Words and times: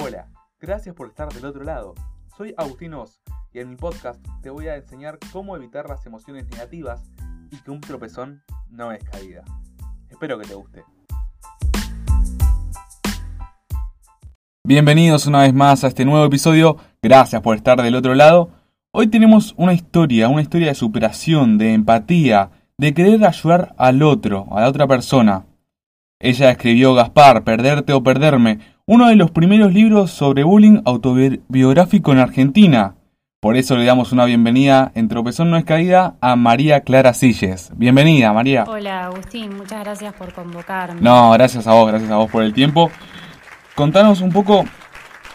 Hola, 0.00 0.28
gracias 0.60 0.94
por 0.94 1.08
estar 1.08 1.28
del 1.32 1.44
otro 1.44 1.64
lado. 1.64 1.92
Soy 2.36 2.54
Agustín 2.56 2.94
Oz 2.94 3.20
y 3.52 3.58
en 3.58 3.68
mi 3.68 3.74
podcast 3.74 4.24
te 4.42 4.48
voy 4.48 4.68
a 4.68 4.76
enseñar 4.76 5.18
cómo 5.32 5.56
evitar 5.56 5.88
las 5.88 6.06
emociones 6.06 6.48
negativas 6.50 7.10
y 7.50 7.56
que 7.56 7.72
un 7.72 7.80
tropezón 7.80 8.44
no 8.70 8.92
es 8.92 9.02
caída. 9.02 9.42
Espero 10.08 10.38
que 10.38 10.46
te 10.46 10.54
guste. 10.54 10.84
Bienvenidos 14.62 15.26
una 15.26 15.40
vez 15.40 15.52
más 15.52 15.82
a 15.82 15.88
este 15.88 16.04
nuevo 16.04 16.24
episodio. 16.24 16.76
Gracias 17.02 17.42
por 17.42 17.56
estar 17.56 17.82
del 17.82 17.96
otro 17.96 18.14
lado. 18.14 18.52
Hoy 18.92 19.08
tenemos 19.08 19.52
una 19.56 19.72
historia, 19.72 20.28
una 20.28 20.42
historia 20.42 20.68
de 20.68 20.74
superación, 20.76 21.58
de 21.58 21.72
empatía, 21.72 22.50
de 22.76 22.94
querer 22.94 23.26
ayudar 23.26 23.74
al 23.76 24.04
otro, 24.04 24.46
a 24.52 24.60
la 24.60 24.68
otra 24.68 24.86
persona. 24.86 25.46
Ella 26.20 26.52
escribió 26.52 26.94
Gaspar, 26.94 27.42
Perderte 27.42 27.92
o 27.92 28.02
Perderme, 28.04 28.60
uno 28.88 29.08
de 29.08 29.16
los 29.16 29.30
primeros 29.30 29.74
libros 29.74 30.10
sobre 30.10 30.44
bullying 30.44 30.80
autobiográfico 30.86 32.10
en 32.12 32.20
Argentina. 32.20 32.94
Por 33.38 33.58
eso 33.58 33.76
le 33.76 33.84
damos 33.84 34.12
una 34.12 34.24
bienvenida 34.24 34.92
en 34.94 35.08
Tropezón 35.08 35.50
No 35.50 35.58
es 35.58 35.66
Caída 35.66 36.16
a 36.22 36.36
María 36.36 36.80
Clara 36.80 37.12
Silles. 37.12 37.70
Bienvenida, 37.76 38.32
María. 38.32 38.64
Hola, 38.66 39.04
Agustín, 39.04 39.54
muchas 39.58 39.84
gracias 39.84 40.14
por 40.14 40.32
convocarme. 40.32 41.02
No, 41.02 41.30
gracias 41.32 41.66
a 41.66 41.74
vos, 41.74 41.86
gracias 41.86 42.10
a 42.10 42.16
vos 42.16 42.30
por 42.30 42.42
el 42.42 42.54
tiempo. 42.54 42.90
Contanos 43.74 44.22
un 44.22 44.32
poco 44.32 44.64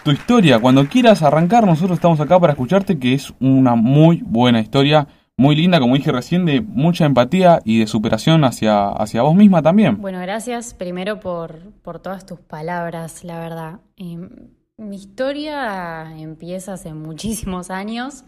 tu 0.04 0.10
historia. 0.10 0.58
Cuando 0.58 0.88
quieras 0.88 1.22
arrancar, 1.22 1.64
nosotros 1.68 1.98
estamos 1.98 2.20
acá 2.20 2.40
para 2.40 2.54
escucharte, 2.54 2.98
que 2.98 3.14
es 3.14 3.36
una 3.40 3.76
muy 3.76 4.24
buena 4.26 4.62
historia 4.62 5.08
muy 5.38 5.56
linda, 5.56 5.80
como 5.80 5.96
dije 5.96 6.12
recién, 6.12 6.46
de 6.46 6.62
mucha 6.62 7.06
empatía 7.06 7.62
y 7.66 7.80
de 7.80 7.88
superación 7.88 8.44
hacia, 8.44 8.90
hacia 8.90 9.24
vos 9.24 9.36
misma 9.36 9.62
también. 9.62 10.00
Bueno, 10.02 10.20
gracias 10.20 10.74
primero 10.74 11.20
por, 11.20 11.72
por 11.82 12.00
todas 12.00 12.26
tus 12.26 12.40
palabras, 12.40 13.24
la 13.24 13.40
verdad. 13.40 13.80
Em, 13.98 14.30
mi 14.78 14.96
historia 14.96 16.16
empieza 16.18 16.74
hace 16.74 16.94
muchísimos 16.94 17.72
años. 17.72 18.24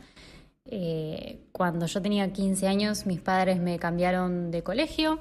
Eh, 0.66 1.42
cuando 1.52 1.86
yo 1.86 2.02
tenía 2.02 2.34
15 2.34 2.68
años, 2.68 3.06
mis 3.06 3.22
padres 3.22 3.60
me 3.60 3.78
cambiaron 3.78 4.50
de 4.50 4.64
colegio, 4.64 5.20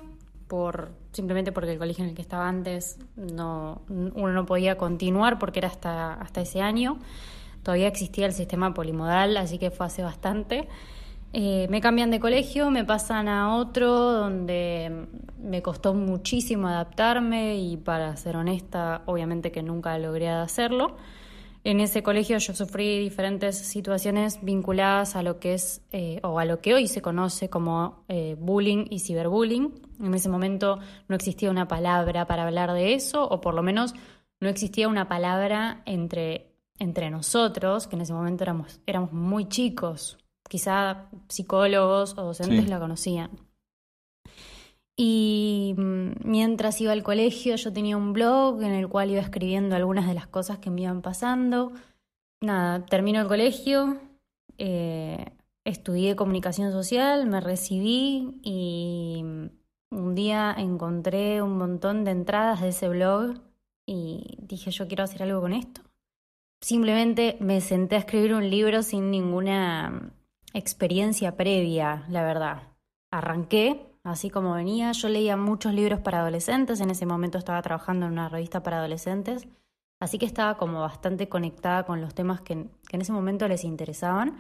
por, 0.49 0.93
simplemente 1.13 1.53
porque 1.53 1.73
el 1.73 1.79
colegio 1.79 2.05
en 2.05 2.11
el 2.11 2.17
que 2.17 2.23
estaba 2.23 2.49
antes 2.49 2.99
no, 3.17 3.83
uno 3.89 4.33
no 4.33 4.47
podía 4.47 4.79
continuar 4.79 5.39
porque 5.39 5.59
era 5.59 5.69
hasta, 5.69 6.15
hasta 6.15 6.41
ese 6.41 6.63
año. 6.63 6.99
Todavía 7.63 7.89
existía 7.89 8.25
el 8.27 8.33
sistema 8.33 8.73
polimodal, 8.73 9.37
así 9.37 9.59
que 9.59 9.71
fue 9.71 9.87
hace 9.87 10.03
bastante. 10.03 10.69
Eh, 11.37 11.67
me 11.69 11.81
cambian 11.81 12.13
de 12.13 12.21
colegio, 12.21 12.71
me 12.71 12.85
pasan 12.85 13.27
a 13.27 13.57
otro 13.57 13.91
donde 13.91 15.09
me 15.37 15.63
costó 15.63 15.93
muchísimo 15.93 16.69
adaptarme 16.69 17.57
y 17.57 17.77
para 17.77 18.17
ser 18.17 18.37
honesta, 18.37 19.03
obviamente 19.07 19.51
que 19.51 19.61
nunca 19.61 19.99
logré 19.99 20.29
hacerlo. 20.29 20.97
En 21.65 21.81
ese 21.81 22.05
colegio 22.05 22.39
yo 22.39 22.55
sufrí 22.55 23.01
diferentes 23.01 23.59
situaciones 23.59 24.39
vinculadas 24.43 25.17
a 25.17 25.25
lo 25.25 25.41
que 25.41 25.55
es 25.55 25.83
eh, 25.91 26.21
o 26.23 26.39
a 26.39 26.45
lo 26.45 26.61
que 26.61 26.73
hoy 26.73 26.87
se 26.87 27.03
conoce 27.03 27.51
como 27.51 28.05
eh, 28.07 28.37
bullying 28.39 28.87
y 28.89 29.01
ciberbullying. 29.01 29.73
En 29.99 30.15
ese 30.15 30.29
momento 30.29 30.79
no 31.09 31.17
existía 31.17 31.51
una 31.51 31.67
palabra 31.67 32.29
para 32.29 32.45
hablar 32.45 32.73
de 32.75 32.95
eso, 32.95 33.27
o 33.29 33.41
por 33.41 33.55
lo 33.55 33.63
menos 33.65 33.95
no 34.39 34.49
existía 34.49 34.87
una 34.87 35.09
palabra 35.09 35.83
entre, 35.85 36.55
entre 36.79 37.11
nosotros, 37.11 37.89
que 37.89 37.97
en 37.97 38.03
ese 38.03 38.13
momento 38.13 38.45
éramos, 38.45 38.81
éramos 38.87 39.13
muy 39.13 39.49
chicos, 39.49 40.19
quizá 40.49 41.09
psicólogos 41.29 42.17
o 42.19 42.23
docentes 42.23 42.69
la 42.69 42.79
conocían. 42.79 43.31
Y 44.97 45.75
mm, 45.77 46.11
mientras 46.25 46.81
iba 46.81 46.93
al 46.93 47.03
colegio 47.03 47.57
yo 47.57 47.73
tenía 47.73 47.97
un 47.97 48.13
blog 48.13 48.63
en 48.63 48.73
el 48.73 48.89
cual 48.89 49.11
iba 49.11 49.21
escribiendo 49.21 49.75
algunas 49.75 50.07
de 50.07 50.15
las 50.15 50.27
cosas 50.27 50.59
que 50.59 50.71
me 50.71 50.83
iban 50.83 51.03
pasando. 51.03 51.73
Nada, 52.41 52.85
termino 52.87 53.21
el 53.21 53.27
colegio, 53.27 53.99
eh, 54.59 55.33
estudié 55.65 56.15
comunicación 56.15 56.73
social, 56.73 57.27
me 57.27 57.41
recibí 57.41 58.39
y 58.43 59.23
mm, 59.25 59.47
un 59.91 60.15
día 60.15 60.55
encontré 60.57 61.43
un 61.43 61.59
montón 61.59 62.05
de 62.05 62.13
entradas 62.13 62.61
de 62.61 62.69
ese 62.69 62.89
blog 62.89 63.41
y 63.87 64.39
dije 64.43 64.71
yo 64.71 64.87
quiero 64.87 65.05
hacer 65.05 65.23
algo 65.23 65.41
con 65.41 65.53
esto. 65.53 65.81
Simplemente 66.61 67.37
me 67.41 67.61
senté 67.61 67.97
a 67.97 67.99
escribir 67.99 68.35
un 68.35 68.49
libro 68.49 68.83
sin 68.83 69.11
ninguna 69.11 70.13
experiencia 70.55 71.37
previa, 71.37 72.05
la 72.09 72.23
verdad. 72.23 72.63
Arranqué, 73.11 73.85
así 74.05 74.31
como 74.31 74.55
venía, 74.55 74.93
yo 74.93 75.09
leía 75.09 75.37
muchos 75.37 75.75
libros 75.75 76.01
para 76.01 76.21
adolescentes, 76.21 76.81
en 76.81 76.91
ese 76.91 77.05
momento 77.05 77.37
estaba 77.37 77.61
trabajando 77.61 78.07
en 78.07 78.13
una 78.13 78.29
revista 78.29 78.63
para 78.63 78.79
adolescentes, 78.79 79.47
así 80.01 80.19
que 80.19 80.27
estaba 80.27 80.57
como 80.57 80.81
bastante 80.81 81.29
conectada 81.29 81.85
con 81.85 82.01
los 82.01 82.15
temas 82.15 82.41
que, 82.41 82.53
en 82.53 83.01
ese 83.01 83.13
momento 83.13 83.47
les 83.49 83.65
interesaban. 83.65 84.39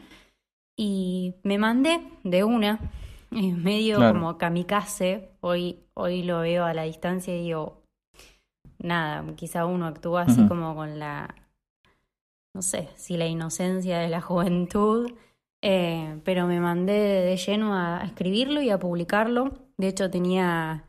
Y 0.76 1.34
me 1.42 1.58
mandé 1.58 2.00
de 2.22 2.44
una, 2.44 2.80
medio 3.30 3.98
como 3.98 4.38
kamikaze, 4.38 5.30
hoy, 5.40 5.80
hoy 5.94 6.22
lo 6.22 6.40
veo 6.40 6.64
a 6.64 6.74
la 6.74 6.84
distancia 6.84 7.36
y 7.36 7.42
digo, 7.42 7.82
nada, 8.78 9.24
quizá 9.34 9.66
uno 9.66 9.86
actúa 9.86 10.22
así 10.22 10.46
como 10.46 10.74
con 10.76 10.98
la, 10.98 11.34
no 12.54 12.62
sé, 12.62 12.88
si 12.96 13.16
la 13.16 13.26
inocencia 13.26 13.98
de 13.98 14.08
la 14.08 14.20
juventud 14.20 15.12
eh, 15.66 16.20
pero 16.24 16.46
me 16.46 16.60
mandé 16.60 16.92
de 16.92 17.38
lleno 17.38 17.74
a 17.74 18.02
escribirlo 18.04 18.60
y 18.60 18.68
a 18.68 18.78
publicarlo. 18.78 19.52
De 19.78 19.88
hecho, 19.88 20.10
tenía 20.10 20.84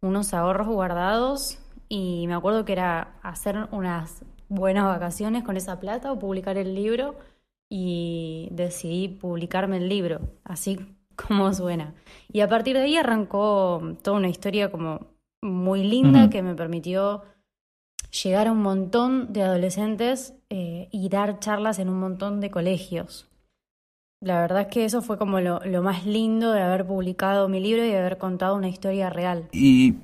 unos 0.00 0.32
ahorros 0.32 0.68
guardados 0.68 1.58
y 1.88 2.28
me 2.28 2.34
acuerdo 2.34 2.64
que 2.64 2.74
era 2.74 3.16
hacer 3.24 3.66
unas 3.72 4.24
buenas 4.48 4.84
vacaciones 4.84 5.42
con 5.42 5.56
esa 5.56 5.80
plata 5.80 6.12
o 6.12 6.20
publicar 6.20 6.56
el 6.56 6.76
libro 6.76 7.16
y 7.68 8.46
decidí 8.52 9.08
publicarme 9.08 9.78
el 9.78 9.88
libro, 9.88 10.20
así 10.44 10.78
como 11.16 11.52
suena. 11.52 11.92
Y 12.32 12.42
a 12.42 12.48
partir 12.48 12.76
de 12.76 12.82
ahí 12.82 12.96
arrancó 12.96 13.96
toda 14.04 14.18
una 14.18 14.28
historia 14.28 14.70
como 14.70 15.00
muy 15.40 15.82
linda 15.82 16.30
que 16.30 16.42
me 16.42 16.54
permitió 16.54 17.24
llegar 18.22 18.46
a 18.46 18.52
un 18.52 18.62
montón 18.62 19.32
de 19.32 19.42
adolescentes 19.42 20.34
eh, 20.48 20.88
y 20.92 21.08
dar 21.08 21.40
charlas 21.40 21.80
en 21.80 21.88
un 21.88 21.98
montón 21.98 22.40
de 22.40 22.52
colegios. 22.52 23.31
La 24.22 24.40
verdad 24.40 24.62
es 24.62 24.66
que 24.68 24.84
eso 24.84 25.02
fue 25.02 25.18
como 25.18 25.40
lo, 25.40 25.60
más 25.82 26.06
lindo 26.06 26.52
de 26.52 26.62
haber 26.62 26.86
publicado 26.86 27.48
mi 27.48 27.58
libro 27.58 27.84
y 27.84 27.88
de 27.88 27.98
haber 27.98 28.18
contado 28.18 28.54
una 28.54 28.68
historia 28.68 29.10
real. 29.10 29.48
Y 29.50 29.96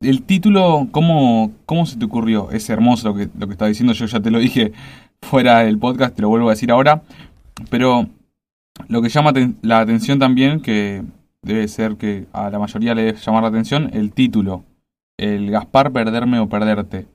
el 0.00 0.24
título, 0.24 0.88
¿cómo, 0.90 1.52
cómo 1.64 1.86
se 1.86 1.96
te 1.96 2.04
ocurrió? 2.04 2.50
Es 2.50 2.68
hermoso 2.68 3.10
lo 3.10 3.14
que, 3.14 3.28
lo 3.38 3.46
que 3.46 3.52
está 3.52 3.66
diciendo, 3.66 3.92
yo 3.92 4.06
ya 4.06 4.20
te 4.20 4.32
lo 4.32 4.40
dije 4.40 4.72
fuera 5.22 5.60
del 5.60 5.78
podcast, 5.78 6.16
te 6.16 6.22
lo 6.22 6.28
vuelvo 6.28 6.48
a 6.48 6.52
decir 6.54 6.72
ahora, 6.72 7.02
pero 7.70 8.08
lo 8.88 9.00
que 9.00 9.08
llama 9.08 9.32
la 9.62 9.78
atención 9.78 10.18
también, 10.18 10.60
que 10.60 11.04
debe 11.42 11.68
ser 11.68 11.96
que 11.96 12.26
a 12.32 12.50
la 12.50 12.58
mayoría 12.58 12.96
le 12.96 13.04
debe 13.04 13.18
llamar 13.18 13.42
la 13.42 13.48
atención, 13.50 13.90
el 13.92 14.12
título, 14.12 14.64
el 15.18 15.52
Gaspar, 15.52 15.92
perderme 15.92 16.40
o 16.40 16.48
perderte. 16.48 17.06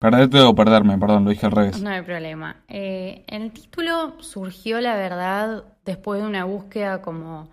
Perderte 0.00 0.40
o 0.40 0.54
perderme, 0.54 0.96
perdón, 0.96 1.24
lo 1.24 1.30
dije 1.30 1.44
al 1.44 1.52
revés. 1.52 1.82
No 1.82 1.90
hay 1.90 2.00
problema. 2.00 2.64
Eh, 2.68 3.22
el 3.26 3.52
título 3.52 4.14
surgió, 4.22 4.80
la 4.80 4.96
verdad, 4.96 5.64
después 5.84 6.22
de 6.22 6.26
una 6.26 6.46
búsqueda 6.46 7.02
como 7.02 7.50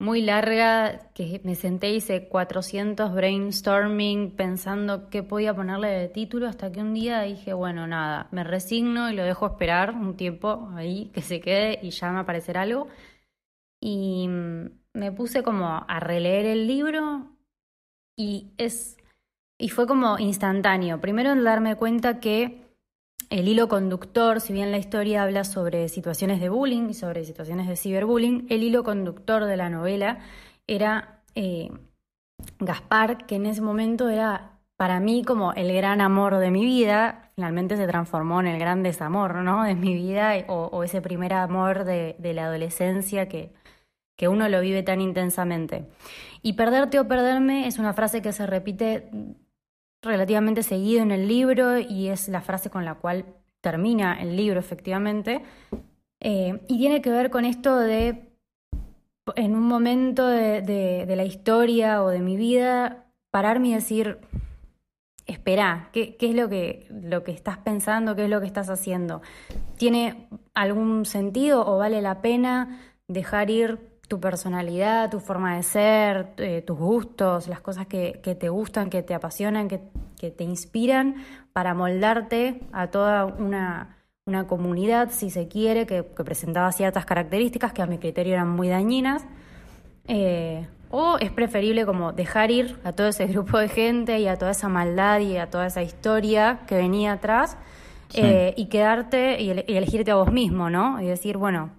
muy 0.00 0.20
larga, 0.20 1.12
que 1.14 1.40
me 1.44 1.54
senté 1.54 1.92
y 1.92 1.96
hice 1.98 2.28
400 2.28 3.14
brainstorming 3.14 4.32
pensando 4.32 5.08
qué 5.08 5.22
podía 5.22 5.54
ponerle 5.54 5.88
de 5.88 6.08
título, 6.08 6.48
hasta 6.48 6.72
que 6.72 6.80
un 6.80 6.94
día 6.94 7.22
dije, 7.22 7.52
bueno, 7.52 7.86
nada, 7.86 8.26
me 8.32 8.42
resigno 8.42 9.08
y 9.08 9.14
lo 9.14 9.22
dejo 9.22 9.46
esperar 9.46 9.94
un 9.94 10.16
tiempo 10.16 10.68
ahí, 10.74 11.12
que 11.14 11.22
se 11.22 11.40
quede 11.40 11.78
y 11.80 11.90
ya 11.90 12.10
me 12.10 12.18
aparecerá 12.18 12.62
algo. 12.62 12.88
Y 13.80 14.26
me 14.28 15.12
puse 15.12 15.44
como 15.44 15.84
a 15.86 16.00
releer 16.00 16.46
el 16.46 16.66
libro 16.66 17.30
y 18.16 18.52
es 18.58 18.96
y 19.64 19.70
fue 19.70 19.86
como 19.86 20.18
instantáneo. 20.18 21.00
Primero 21.00 21.32
en 21.32 21.42
darme 21.42 21.74
cuenta 21.74 22.20
que 22.20 22.66
el 23.30 23.48
hilo 23.48 23.66
conductor, 23.66 24.42
si 24.42 24.52
bien 24.52 24.70
la 24.70 24.76
historia 24.76 25.22
habla 25.22 25.42
sobre 25.44 25.88
situaciones 25.88 26.38
de 26.42 26.50
bullying 26.50 26.90
y 26.90 26.92
sobre 26.92 27.24
situaciones 27.24 27.66
de 27.66 27.76
ciberbullying, 27.76 28.44
el 28.50 28.62
hilo 28.62 28.84
conductor 28.84 29.46
de 29.46 29.56
la 29.56 29.70
novela 29.70 30.18
era 30.66 31.22
eh, 31.34 31.70
Gaspar, 32.58 33.24
que 33.24 33.36
en 33.36 33.46
ese 33.46 33.62
momento 33.62 34.10
era 34.10 34.58
para 34.76 35.00
mí 35.00 35.24
como 35.24 35.54
el 35.54 35.72
gran 35.72 36.02
amor 36.02 36.36
de 36.36 36.50
mi 36.50 36.66
vida, 36.66 37.30
finalmente 37.34 37.78
se 37.78 37.86
transformó 37.86 38.40
en 38.40 38.48
el 38.48 38.58
gran 38.58 38.82
desamor 38.82 39.36
¿no? 39.36 39.64
de 39.64 39.74
mi 39.74 39.94
vida 39.94 40.34
o, 40.48 40.84
ese 40.84 41.00
primer 41.00 41.32
amor 41.32 41.84
de, 41.84 42.16
la 42.20 42.44
adolescencia 42.44 43.30
que, 43.30 43.54
que 44.14 44.28
uno 44.28 44.46
lo 44.50 44.60
vive 44.60 44.82
tan 44.82 45.00
intensamente. 45.00 45.86
Y 46.42 46.52
perderte 46.52 47.00
o 47.00 47.08
perderme 47.08 47.66
es 47.66 47.78
una 47.78 47.94
frase 47.94 48.20
que 48.20 48.32
se 48.32 48.46
repite 48.46 49.08
relativamente 50.04 50.62
seguido 50.62 51.02
en 51.02 51.10
el 51.10 51.28
libro 51.28 51.78
y 51.78 52.08
es 52.08 52.28
la 52.28 52.40
frase 52.40 52.70
con 52.70 52.84
la 52.84 52.94
cual 52.94 53.24
termina 53.60 54.20
el 54.20 54.36
libro 54.36 54.60
efectivamente. 54.60 55.42
Eh, 56.20 56.60
y 56.68 56.78
tiene 56.78 57.02
que 57.02 57.10
ver 57.10 57.30
con 57.30 57.44
esto 57.44 57.76
de, 57.76 58.30
en 59.36 59.54
un 59.54 59.62
momento 59.62 60.26
de, 60.26 61.04
la 61.06 61.24
historia 61.24 62.02
o 62.02 62.08
de 62.08 62.20
mi 62.20 62.36
vida, 62.36 63.06
pararme 63.30 63.68
y 63.68 63.74
decir, 63.74 64.18
espera, 65.26 65.88
¿qué, 65.92 66.16
¿qué, 66.16 66.30
es 66.30 66.34
lo 66.34 66.48
que, 66.48 66.86
lo 66.90 67.24
que 67.24 67.32
estás 67.32 67.58
pensando? 67.58 68.14
¿Qué 68.16 68.24
es 68.24 68.30
lo 68.30 68.40
que 68.40 68.46
estás 68.46 68.70
haciendo? 68.70 69.22
¿Tiene 69.76 70.28
algún 70.54 71.04
sentido 71.04 71.66
o 71.66 71.78
vale 71.78 72.00
la 72.02 72.20
pena 72.22 72.80
dejar 73.08 73.50
ir 73.50 73.93
tu 74.08 74.20
personalidad, 74.20 75.10
tu 75.10 75.20
forma 75.20 75.56
de 75.56 75.62
ser, 75.62 76.32
eh, 76.36 76.62
tus 76.62 76.78
gustos, 76.78 77.48
las 77.48 77.60
cosas 77.60 77.86
que, 77.86 78.20
que, 78.22 78.34
te 78.34 78.48
gustan, 78.48 78.90
que 78.90 79.02
te 79.02 79.14
apasionan, 79.14 79.68
que, 79.68 79.80
que, 80.18 80.30
te 80.30 80.44
inspiran, 80.44 81.16
para 81.52 81.74
moldarte 81.74 82.60
a 82.72 82.88
toda 82.88 83.24
una, 83.24 83.96
una 84.26 84.46
comunidad, 84.46 85.10
si 85.10 85.30
se 85.30 85.48
quiere, 85.48 85.86
que, 85.86 86.02
presentaba 86.02 86.72
ciertas 86.72 87.04
características 87.04 87.72
que 87.72 87.82
a 87.82 87.86
mi 87.86 87.98
criterio 87.98 88.34
eran 88.34 88.48
muy 88.48 88.68
dañinas. 88.68 89.24
Eh, 90.06 90.66
o 90.90 91.18
es 91.18 91.30
preferible 91.32 91.86
como 91.86 92.12
dejar 92.12 92.50
ir 92.50 92.78
a 92.84 92.92
todo 92.92 93.08
ese 93.08 93.26
grupo 93.34 93.58
de 93.58 93.68
gente 93.68 94.20
y 94.20 94.28
a 94.28 94.36
toda 94.36 94.52
esa 94.52 94.68
maldad 94.68 95.20
y 95.20 95.36
a 95.36 95.50
toda 95.50 95.66
esa 95.66 95.82
historia 95.82 96.60
que 96.66 96.76
venía 96.76 97.12
atrás 97.12 97.56
eh, 98.14 98.54
y 98.56 98.66
quedarte 98.66 99.42
y, 99.42 99.50
elegirte 99.50 100.10
a 100.10 100.14
vos 100.14 100.32
mismo, 100.32 100.70
¿no? 100.70 101.00
Y 101.00 101.06
decir, 101.06 101.36
bueno, 101.36 101.70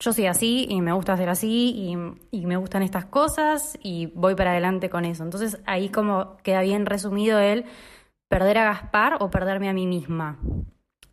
yo 0.00 0.12
soy 0.12 0.26
así 0.26 0.66
y 0.68 0.80
me 0.80 0.92
gusta 0.92 1.16
ser 1.16 1.28
así 1.28 1.98
y, 2.30 2.46
me 2.46 2.56
gustan 2.56 2.82
estas 2.82 3.06
cosas 3.06 3.78
y 3.82 4.06
voy 4.06 4.34
para 4.34 4.52
adelante 4.52 4.88
con 4.88 5.04
eso. 5.04 5.24
Entonces 5.24 5.60
ahí 5.66 5.88
como 5.88 6.36
queda 6.38 6.62
bien 6.62 6.86
resumido 6.86 7.40
el 7.40 7.64
perder 8.28 8.58
a 8.58 8.64
Gaspar 8.64 9.16
o 9.20 9.30
perderme 9.30 9.68
a 9.68 9.72
mí 9.72 9.86
misma, 9.86 10.38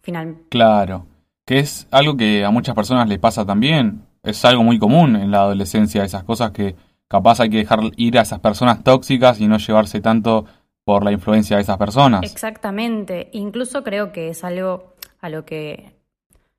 final. 0.01 0.37
Claro, 0.49 1.07
que 1.45 1.59
es 1.59 1.87
algo 1.91 2.15
que 2.15 2.45
a 2.45 2.51
muchas 2.51 2.75
personas 2.75 3.09
les 3.09 3.19
pasa 3.19 3.45
también. 3.45 4.03
Es 4.21 4.43
algo 4.45 4.63
muy 4.63 4.77
común 4.77 5.15
en 5.15 5.31
la 5.31 5.39
adolescencia, 5.39 6.03
esas 6.03 6.23
cosas 6.23 6.51
que 6.51 6.75
capaz 7.07 7.39
hay 7.39 7.49
que 7.49 7.57
dejar 7.57 7.79
ir 7.97 8.19
a 8.19 8.21
esas 8.21 8.39
personas 8.39 8.83
tóxicas 8.83 9.39
y 9.39 9.47
no 9.47 9.57
llevarse 9.57 10.01
tanto 10.01 10.45
por 10.83 11.03
la 11.03 11.11
influencia 11.11 11.55
de 11.55 11.63
esas 11.63 11.77
personas. 11.77 12.21
Exactamente. 12.23 13.29
Incluso 13.33 13.83
creo 13.83 14.11
que 14.11 14.29
es 14.29 14.43
algo 14.43 14.93
a 15.19 15.29
lo 15.29 15.45
que 15.45 15.94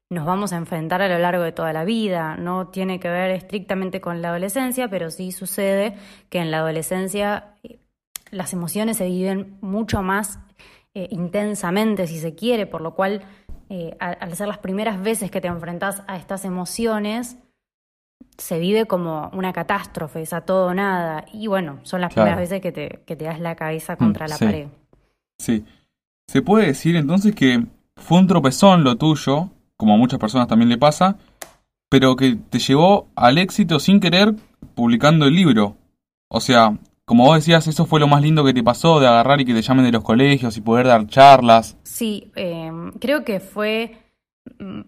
nos 0.09 0.25
vamos 0.25 0.53
a 0.53 0.57
enfrentar 0.57 1.03
a 1.03 1.09
lo 1.09 1.19
largo 1.19 1.43
de 1.43 1.53
toda 1.53 1.73
la 1.73 1.85
vida. 1.85 2.37
No 2.37 2.69
tiene 2.69 3.01
que 3.01 3.09
ver 3.09 3.31
estrictamente 3.31 4.01
con 4.01 4.23
la 4.23 4.29
adolescencia, 4.29 4.89
pero 4.89 5.11
sí 5.11 5.33
sucede 5.33 5.97
que 6.29 6.39
en 6.39 6.51
la 6.51 6.59
adolescencia 6.59 7.55
eh, 7.63 7.79
las 8.31 8.53
emociones 8.53 8.99
se 8.99 9.07
viven 9.07 9.57
mucho 9.61 10.03
más 10.03 10.39
eh, 10.95 11.09
intensamente, 11.11 12.07
si 12.07 12.19
se 12.19 12.35
quiere, 12.35 12.67
por 12.67 12.81
lo 12.81 12.95
cual 12.95 13.23
eh, 13.69 13.97
al 13.99 14.35
ser 14.35 14.49
las 14.49 14.59
primeras 14.59 15.03
veces 15.03 15.31
que 15.31 15.41
te 15.41 15.49
enfrentas 15.49 16.03
a 16.07 16.17
estas 16.17 16.45
emociones, 16.45 17.37
se 18.39 18.59
vive 18.59 18.87
como 18.87 19.31
una 19.33 19.53
catástrofe, 19.53 20.23
es 20.23 20.33
a 20.33 20.43
todo 20.43 20.69
o 20.69 20.75
nada. 20.75 21.25
Y 21.33 21.47
bueno, 21.49 21.81
son 21.83 22.01
las 22.01 22.15
primeras 22.15 22.39
veces 22.39 22.61
que 22.61 22.73
te, 22.73 23.03
que 23.07 23.17
te 23.17 23.25
das 23.25 23.41
la 23.41 23.57
cabeza 23.57 23.95
mm, 23.95 23.99
contra 23.99 24.29
la 24.29 24.39
pared. 24.39 24.69
Sí. 25.39 25.65
Se 26.29 26.43
puede 26.43 26.67
decir 26.67 26.97
entonces 26.97 27.35
que 27.35 27.67
fue 27.97 28.19
un 28.19 28.27
tropezón 28.27 28.85
lo 28.85 28.97
tuyo, 28.97 29.51
como 29.77 29.95
a 29.95 29.97
muchas 29.97 30.19
personas 30.19 30.49
también 30.49 30.69
le 30.69 30.79
pasa, 30.79 31.17
pero 31.89 32.17
que 32.17 32.37
te 32.37 32.59
llevó 32.59 33.09
al 33.15 33.39
éxito 33.39 33.79
sin 33.79 34.01
querer 34.01 34.35
publicando 34.75 35.27
el 35.27 35.35
libro. 35.35 35.77
O 36.29 36.41
sea, 36.41 36.77
como 37.05 37.25
vos 37.25 37.37
decías, 37.37 37.67
eso 37.67 37.87
fue 37.87 38.01
lo 38.01 38.09
más 38.09 38.23
lindo 38.23 38.45
que 38.45 38.55
te 38.55 38.63
pasó, 38.63 38.99
de 39.01 39.07
agarrar 39.07 39.41
y 39.41 39.45
que 39.45 39.55
te 39.55 39.63
llamen 39.63 39.85
de 39.85 39.93
los 39.93 40.03
colegios 40.03 40.57
y 40.57 40.61
poder 40.61 40.87
dar 40.87 41.07
charlas. 41.07 41.77
Sí, 41.85 42.33
eh, 42.35 42.71
creo 42.99 43.25
que 43.25 43.41
fue 43.41 43.99
mm, 44.59 44.81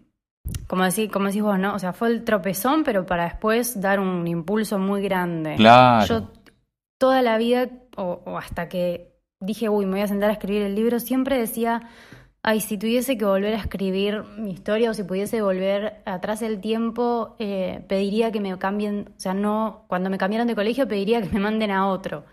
como, 0.66 0.84
decís, 0.84 1.10
como 1.10 1.26
decís 1.26 1.42
vos, 1.42 1.58
¿no? 1.58 1.74
O 1.74 1.78
sea, 1.78 1.92
fue 1.92 2.08
el 2.08 2.24
tropezón, 2.24 2.84
pero 2.84 3.06
para 3.06 3.24
después 3.24 3.80
dar 3.80 4.00
un 4.00 4.26
impulso 4.26 4.78
muy 4.78 5.02
grande. 5.02 5.56
Claro. 5.56 6.06
Yo 6.06 6.30
toda 6.98 7.22
la 7.22 7.38
vida, 7.38 7.68
o, 7.96 8.22
hasta 8.38 8.68
que 8.68 9.14
dije, 9.40 9.68
uy, 9.68 9.86
me 9.86 9.92
voy 9.92 10.00
a 10.00 10.08
sentar 10.08 10.30
a 10.30 10.34
escribir 10.34 10.62
el 10.62 10.74
libro, 10.74 11.00
siempre 11.00 11.38
decía, 11.38 11.88
ay, 12.48 12.60
si 12.60 12.78
tuviese 12.78 13.18
que 13.18 13.26
volver 13.26 13.52
a 13.52 13.58
escribir 13.58 14.24
mi 14.38 14.52
historia 14.52 14.90
o 14.90 14.94
si 14.94 15.02
pudiese 15.02 15.42
volver 15.42 16.00
atrás 16.06 16.40
el 16.40 16.62
tiempo, 16.62 17.36
eh, 17.38 17.84
pediría 17.88 18.32
que 18.32 18.40
me 18.40 18.56
cambien, 18.58 19.10
o 19.14 19.20
sea, 19.20 19.34
no, 19.34 19.84
cuando 19.86 20.08
me 20.08 20.16
cambiaron 20.16 20.48
de 20.48 20.54
colegio 20.54 20.88
pediría 20.88 21.20
que 21.20 21.28
me 21.28 21.40
manden 21.40 21.70
a 21.70 21.86
otro. 21.88 22.24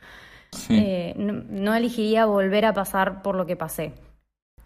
Eh, 0.70 1.14
no 1.18 1.76
elegiría 1.76 2.26
volver 2.26 2.64
a 2.64 2.74
pasar 2.74 3.22
por 3.24 3.36
lo 3.36 3.46
que 3.46 3.58
pasé. 3.58 3.92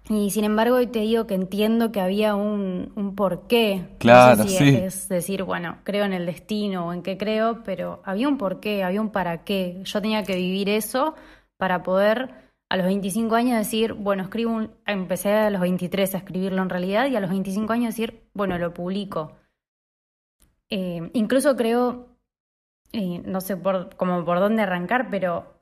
Y 0.08 0.30
sin 0.30 0.44
embargo, 0.44 0.76
hoy 0.76 0.86
te 0.86 1.00
digo 1.00 1.26
que 1.26 1.34
entiendo 1.34 1.92
que 1.92 2.00
había 2.00 2.36
un, 2.36 2.92
un 2.96 3.16
porqué. 3.16 3.88
Claro, 3.98 4.44
no 4.44 4.44
sé 4.44 4.58
si 4.58 4.76
Es 4.76 5.10
decir, 5.10 5.44
bueno, 5.44 5.80
creo 5.84 6.06
en 6.06 6.14
el 6.14 6.28
destino 6.28 6.88
o 6.88 6.94
en 6.94 7.02
qué 7.02 7.18
creo, 7.18 7.64
pero 7.64 8.02
había 8.06 8.28
un 8.28 8.38
porqué, 8.38 8.84
había 8.84 9.02
un 9.02 9.10
para 9.10 9.44
qué. 9.46 9.82
Yo 9.84 10.00
tenía 10.00 10.22
que 10.22 10.36
vivir 10.36 10.70
eso 10.70 11.16
para 11.58 11.82
poder 11.82 12.49
a 12.70 12.78
los 12.78 12.86
25 12.86 13.36
años 13.36 13.58
decir, 13.58 13.94
bueno, 13.94 14.24
escribo 14.24 14.54
un... 14.54 14.72
Empecé 14.86 15.34
a 15.34 15.50
los 15.50 15.62
23 15.62 16.14
a 16.14 16.18
escribirlo 16.20 16.62
en 16.62 16.70
realidad 16.70 17.08
y 17.08 17.16
a 17.16 17.20
los 17.20 17.32
25 17.32 17.74
años 17.74 17.96
decir, 17.96 18.30
bueno, 18.34 18.60
lo 18.60 18.74
publico. 18.74 19.38
Eh, 20.70 21.10
incluso 21.14 21.56
creo, 21.56 22.16
eh, 22.92 23.24
no 23.26 23.42
sé 23.42 23.58
por, 23.58 23.96
como 23.96 24.24
por 24.24 24.40
dónde 24.40 24.62
arrancar, 24.62 25.10
pero 25.10 25.58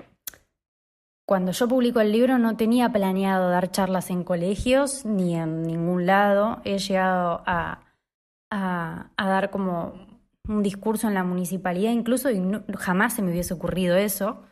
cuando 1.25 1.54
yo 1.54 1.68
publico 1.69 2.01
el 2.01 2.12
libro 2.12 2.38
no 2.38 2.57
tenía 2.57 2.89
planeado 2.89 3.50
dar 3.50 3.71
charlas 3.71 4.09
en 4.09 4.25
colegios 4.25 5.06
ni 5.06 5.36
en 5.36 5.63
ningún 5.63 6.06
lado. 6.06 6.62
He 6.65 6.77
llegado 6.77 7.42
a, 7.45 7.86
a, 8.50 9.12
dar 9.18 9.50
como 9.50 9.94
un 10.48 10.62
discurso 10.62 11.07
en 11.07 11.13
la 11.13 11.24
municipalidad 11.24 11.92
incluso 11.92 12.31
y 12.31 12.42
jamás 12.77 13.13
se 13.13 13.21
me 13.21 13.31
hubiese 13.31 13.54
ocurrido 13.54 13.95
eso. 13.95 14.44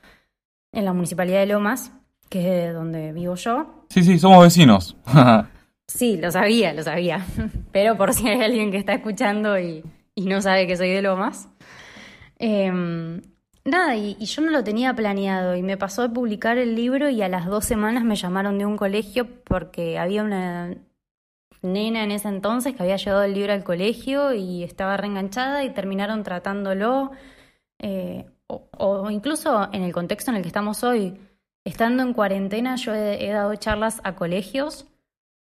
En 0.71 0.85
la 0.85 0.93
municipalidad 0.93 1.39
de 1.39 1.45
Lomas, 1.47 1.93
que 2.29 2.67
es 2.67 2.73
donde 2.73 3.11
vivo 3.11 3.35
yo. 3.35 3.85
Sí, 3.89 4.03
sí, 4.03 4.19
somos 4.19 4.43
vecinos. 4.43 4.95
sí, 5.87 6.17
lo 6.17 6.31
sabía, 6.31 6.73
lo 6.73 6.83
sabía. 6.83 7.25
Pero 7.71 7.97
por 7.97 8.13
si 8.13 8.27
hay 8.27 8.41
alguien 8.41 8.71
que 8.71 8.77
está 8.77 8.93
escuchando 8.93 9.59
y, 9.59 9.83
y 10.15 10.25
no 10.25 10.41
sabe 10.41 10.67
que 10.67 10.77
soy 10.77 10.89
de 10.89 11.01
Lomas. 11.01 11.49
Eh, 12.39 12.71
Nada, 13.65 13.95
y, 13.95 14.15
yo 14.23 14.43
no 14.43 14.51
lo 14.51 14.63
tenía 14.63 14.93
planeado 14.93 15.55
y 15.55 15.63
me 15.63 15.75
pasó 15.75 16.03
de 16.03 16.09
publicar 16.09 16.59
el 16.59 16.75
libro 16.75 17.09
y 17.09 17.23
a 17.23 17.27
las 17.29 17.47
dos 17.47 17.65
semanas 17.65 18.03
me 18.03 18.15
llamaron 18.15 18.59
de 18.59 18.65
un 18.67 18.77
colegio 18.77 19.27
porque 19.43 19.97
había 19.97 20.23
una 20.23 20.77
nena 21.63 22.03
en 22.03 22.11
ese 22.11 22.27
entonces 22.27 22.75
que 22.75 22.83
había 22.83 22.97
llevado 22.97 23.23
el 23.23 23.33
libro 23.33 23.53
al 23.53 23.63
colegio 23.63 24.33
y 24.33 24.63
estaba 24.63 24.97
reenganchada 24.97 25.63
y 25.63 25.73
terminaron 25.73 26.21
tratándolo. 26.23 27.11
Eh, 27.79 28.25
o, 28.47 29.09
incluso 29.09 29.67
en 29.73 29.81
el 29.81 29.93
contexto 29.93 30.29
en 30.29 30.37
el 30.37 30.43
que 30.43 30.49
estamos 30.49 30.83
hoy, 30.83 31.19
estando 31.65 32.03
en 32.03 32.13
cuarentena, 32.13 32.75
yo 32.75 32.93
he, 32.93 33.29
dado 33.29 33.53
charlas 33.55 33.99
a 34.03 34.13
colegios 34.13 34.85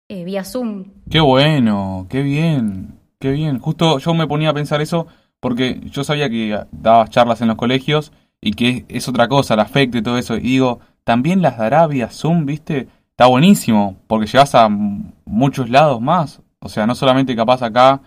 eh, 0.07 0.23
vía 0.23 0.43
Zoom. 0.43 0.85
Qué 1.09 1.19
bueno, 1.19 2.07
qué 2.09 2.23
bien, 2.23 2.99
qué 3.19 3.31
bien. 3.31 3.59
Justo 3.59 3.99
yo 3.99 4.13
me 4.13 4.25
ponía 4.25 4.49
a 4.49 4.53
pensar 4.53 4.81
eso 4.81 5.07
porque 5.39 5.81
yo 5.83 6.03
sabía 6.03 6.29
que 6.29 6.57
dabas 6.71 7.09
charlas 7.09 7.41
en 7.41 7.49
los 7.49 7.57
colegios 7.57 8.13
y 8.41 8.53
que 8.53 8.85
es 8.87 9.07
otra 9.07 9.27
cosa, 9.27 9.53
el 9.53 9.59
afecto 9.59 9.97
y 9.97 10.01
todo 10.01 10.17
eso. 10.17 10.37
Y 10.37 10.41
digo, 10.41 10.79
también 11.03 11.41
las 11.41 11.57
dará 11.57 11.85
vía 11.87 12.09
Zoom, 12.09 12.45
¿viste? 12.45 12.87
Está 13.11 13.27
buenísimo, 13.27 13.97
porque 14.07 14.25
llegas 14.25 14.55
a 14.55 14.69
muchos 14.69 15.69
lados 15.69 16.01
más. 16.01 16.41
O 16.59 16.69
sea, 16.69 16.87
no 16.87 16.95
solamente 16.95 17.35
capaz 17.35 17.61
acá, 17.61 18.01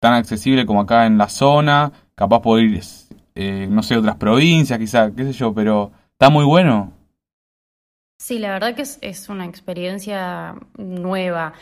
tan 0.00 0.12
accesible 0.12 0.66
como 0.66 0.82
acá 0.82 1.06
en 1.06 1.18
la 1.18 1.28
zona, 1.28 1.92
capaz 2.14 2.40
poder 2.40 2.66
ir, 2.66 2.82
eh, 3.34 3.66
no 3.70 3.82
sé, 3.82 3.96
otras 3.96 4.16
provincias, 4.16 4.78
quizá, 4.78 5.10
qué 5.10 5.24
sé 5.24 5.32
yo, 5.32 5.54
pero 5.54 5.90
está 6.12 6.28
muy 6.28 6.44
bueno. 6.44 6.97
Sí, 8.18 8.38
la 8.38 8.50
verdad 8.50 8.74
que 8.74 8.82
es, 8.82 8.98
es 9.00 9.28
una 9.28 9.46
experiencia 9.46 10.56
nueva. 10.76 11.54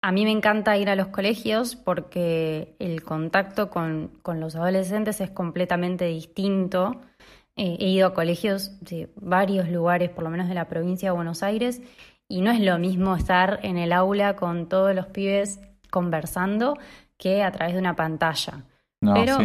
A 0.00 0.12
mí 0.12 0.24
me 0.24 0.30
encanta 0.30 0.76
ir 0.76 0.88
a 0.88 0.94
los 0.94 1.08
colegios 1.08 1.74
porque 1.74 2.76
el 2.78 3.02
contacto 3.02 3.68
con, 3.68 4.12
los 4.24 4.54
adolescentes 4.54 5.20
es 5.20 5.30
completamente 5.30 6.04
distinto. 6.04 7.00
Eh, 7.56 7.76
he 7.80 7.88
ido 7.88 8.06
a 8.06 8.14
colegios 8.14 8.78
de 8.80 9.10
varios 9.16 9.68
lugares, 9.68 10.10
por 10.10 10.22
lo 10.22 10.30
menos 10.30 10.48
de 10.48 10.54
la 10.54 10.68
provincia 10.68 11.10
de 11.10 11.16
Buenos 11.16 11.42
Aires, 11.42 11.82
y 12.28 12.42
no 12.42 12.52
es 12.52 12.60
lo 12.60 12.78
mismo 12.78 13.16
estar 13.16 13.58
en 13.64 13.76
el 13.76 13.92
aula 13.92 14.36
con 14.36 14.68
todos 14.68 14.94
los 14.94 15.06
pibes 15.06 15.60
conversando 15.90 16.78
que 17.16 17.42
a 17.42 17.50
través 17.50 17.74
de 17.74 17.80
una 17.80 17.96
pantalla. 17.96 18.64
Pero 19.00 19.38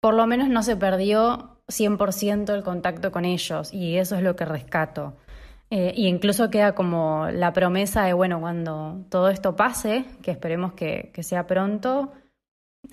por 0.00 0.14
lo 0.14 0.26
menos 0.26 0.48
no 0.48 0.64
se 0.64 0.76
perdió 0.76 1.60
100% 1.68 2.54
el 2.54 2.62
contacto 2.64 3.12
con 3.12 3.24
ellos 3.24 3.72
y 3.72 3.98
eso 3.98 4.16
es 4.16 4.22
lo 4.22 4.34
que 4.34 4.44
rescato. 4.44 5.16
Eh, 5.70 5.92
y 5.96 6.06
incluso 6.06 6.48
queda 6.50 6.74
como 6.74 7.28
la 7.30 7.52
promesa 7.52 8.04
de, 8.04 8.12
bueno, 8.12 8.40
cuando 8.40 9.04
todo 9.10 9.30
esto 9.30 9.56
pase, 9.56 10.04
que 10.22 10.30
esperemos 10.30 10.74
que, 10.74 11.10
sea 11.22 11.46
pronto, 11.46 12.12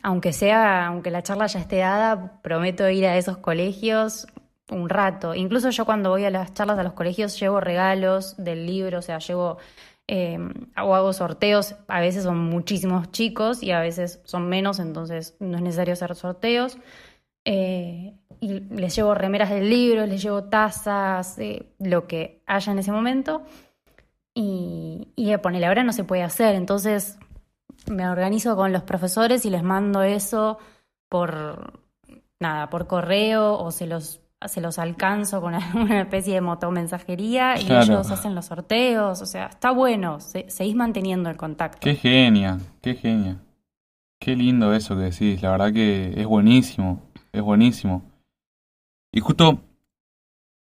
aunque 0.01 0.33
sea, 0.33 0.87
aunque 0.87 1.11
la 1.11 1.21
charla 1.21 1.45
ya 1.47 1.59
esté 1.59 1.77
dada, 1.77 2.41
prometo 2.41 2.89
ir 2.89 3.05
a 3.05 3.17
esos 3.17 3.37
colegios 3.37 4.27
un 4.71 4.89
rato. 4.89 5.35
Incluso 5.35 5.69
yo 5.69 5.85
cuando 5.85 6.09
voy 6.09 6.25
a 6.25 6.31
las 6.31 6.53
charlas 6.53 6.79
a 6.79 6.83
los 6.83 6.93
colegios 6.93 7.39
llevo 7.39 7.59
regalos 7.59 8.35
del 8.37 8.65
libro, 8.65 8.99
o 8.99 9.01
sea, 9.01 9.19
llevo 9.19 9.57
eh, 10.07 10.37
o 10.81 10.95
hago 10.95 11.13
sorteos, 11.13 11.75
a 11.87 11.99
veces 11.99 12.23
son 12.23 12.39
muchísimos 12.39 13.11
chicos 13.11 13.61
y 13.61 13.71
a 13.71 13.79
veces 13.81 14.21
son 14.23 14.49
menos, 14.49 14.79
entonces 14.79 15.35
no 15.39 15.57
es 15.57 15.63
necesario 15.63 15.93
hacer 15.93 16.15
sorteos. 16.15 16.77
Eh, 17.45 18.15
y 18.43 18.59
les 18.59 18.93
llevo 18.93 19.15
remeras 19.15 19.49
del 19.49 19.69
libro, 19.69 20.05
les 20.05 20.21
llevo 20.21 20.43
tazas, 20.43 21.39
eh, 21.39 21.71
lo 21.79 22.07
que 22.07 22.41
haya 22.45 22.73
en 22.73 22.79
ese 22.79 22.91
momento. 22.91 23.43
Y, 24.35 25.07
y 25.15 25.37
ponerle 25.37 25.67
ahora 25.67 25.83
no 25.85 25.93
se 25.93 26.03
puede 26.03 26.23
hacer, 26.23 26.55
entonces 26.55 27.17
me 27.89 28.09
organizo 28.09 28.57
con 28.57 28.73
los 28.73 28.83
profesores 28.83 29.45
y 29.45 29.49
les 29.49 29.63
mando 29.63 30.03
eso 30.03 30.57
por 31.07 31.79
nada, 32.41 32.69
por 32.69 32.87
correo 32.87 33.57
o 33.57 33.71
se 33.71 33.87
los 33.87 34.19
se 34.45 34.59
los 34.59 34.77
alcanzo 34.77 35.39
con 35.39 35.53
una 35.75 36.01
especie 36.01 36.33
de 36.33 36.41
motomensajería 36.41 37.57
y 37.61 37.71
ellos 37.71 38.11
hacen 38.11 38.35
los 38.35 38.47
sorteos, 38.47 39.21
o 39.21 39.25
sea, 39.25 39.45
está 39.45 39.71
bueno, 39.71 40.19
se, 40.19 40.49
seguís 40.49 40.75
manteniendo 40.75 41.29
el 41.29 41.37
contacto. 41.37 41.79
Qué 41.79 41.95
genia, 41.95 42.57
qué 42.81 42.95
genia. 42.95 43.37
Qué 44.19 44.35
lindo 44.35 44.73
eso 44.73 44.97
que 44.97 45.03
decís, 45.03 45.41
la 45.41 45.51
verdad 45.51 45.71
que 45.71 46.13
es 46.17 46.25
buenísimo, 46.25 47.01
es 47.31 47.41
buenísimo. 47.41 48.12
Y 49.13 49.21
justo, 49.21 49.59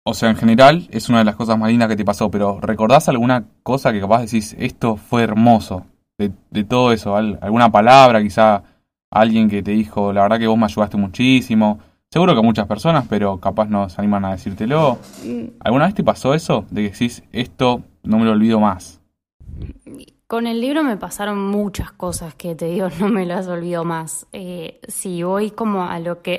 o 0.06 0.14
sea, 0.14 0.30
en 0.30 0.38
general 0.38 0.88
es 0.92 1.10
una 1.10 1.18
de 1.20 1.26
las 1.26 1.36
cosas 1.36 1.58
más 1.58 1.70
lindas 1.70 1.90
que 1.90 1.98
te 1.98 2.06
pasó, 2.06 2.32
pero 2.32 2.62
¿recordás 2.62 3.10
alguna 3.10 3.44
cosa 3.64 3.92
que 3.92 4.00
capaz 4.00 4.22
decís, 4.22 4.56
esto 4.58 4.96
fue 4.96 5.24
hermoso? 5.24 5.86
De, 6.18 6.32
de 6.50 6.64
todo 6.64 6.94
eso, 6.94 7.18
alguna 7.18 7.70
palabra, 7.72 8.24
quizá 8.24 8.64
alguien 9.12 9.50
que 9.50 9.62
te 9.62 9.72
dijo, 9.72 10.14
la 10.14 10.22
verdad 10.22 10.40
que 10.40 10.48
vos 10.48 10.58
me 10.58 10.66
ayudaste 10.66 10.98
muchísimo, 10.98 11.80
Seguro 12.10 12.34
que 12.36 12.42
muchas 12.42 12.68
personas, 12.68 13.06
pero 13.10 13.38
capaz 13.40 13.68
no 13.68 13.90
se 13.90 14.00
animan 14.00 14.24
a 14.24 14.32
decírtelo. 14.32 14.98
Mm. 15.26 15.58
¿Alguna 15.60 15.86
vez 15.86 15.96
te 15.96 16.04
pasó 16.04 16.34
eso? 16.34 16.66
De 16.72 16.84
que 16.84 16.92
decís, 16.92 17.24
esto 17.34 17.84
no 18.04 18.18
me 18.18 18.26
lo 18.26 18.32
olvido 18.32 18.60
más. 18.62 19.02
Con 20.28 20.46
el 20.46 20.60
libro 20.60 20.84
me 20.84 20.98
pasaron 20.98 21.40
muchas 21.40 21.94
cosas 21.94 22.36
que 22.36 22.54
te 22.54 22.66
digo, 22.66 22.90
no 23.00 23.08
me 23.08 23.26
las 23.26 23.48
olvido 23.48 23.86
más. 23.86 24.28
Eh, 24.34 24.82
si 24.88 25.24
voy 25.24 25.52
como 25.52 25.86
a 25.86 26.00
lo 26.00 26.22
que 26.22 26.38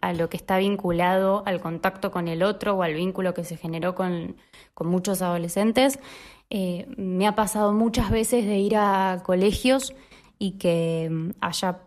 a 0.00 0.12
lo 0.12 0.28
que 0.28 0.36
está 0.36 0.58
vinculado 0.58 1.42
al 1.46 1.60
contacto 1.60 2.10
con 2.10 2.28
el 2.28 2.42
otro 2.42 2.74
o 2.74 2.82
al 2.82 2.92
vínculo 2.92 3.32
que 3.32 3.44
se 3.44 3.56
generó 3.56 3.94
con, 3.94 4.36
con 4.74 4.88
muchos 4.88 5.22
adolescentes, 5.22 5.98
eh, 6.50 6.86
me 6.98 7.26
ha 7.26 7.34
pasado 7.34 7.72
muchas 7.72 8.10
veces 8.10 8.44
de 8.44 8.58
ir 8.58 8.76
a 8.76 9.22
colegios 9.24 9.94
y 10.38 10.52
que 10.58 11.08
mm, 11.10 11.30
haya 11.40 11.80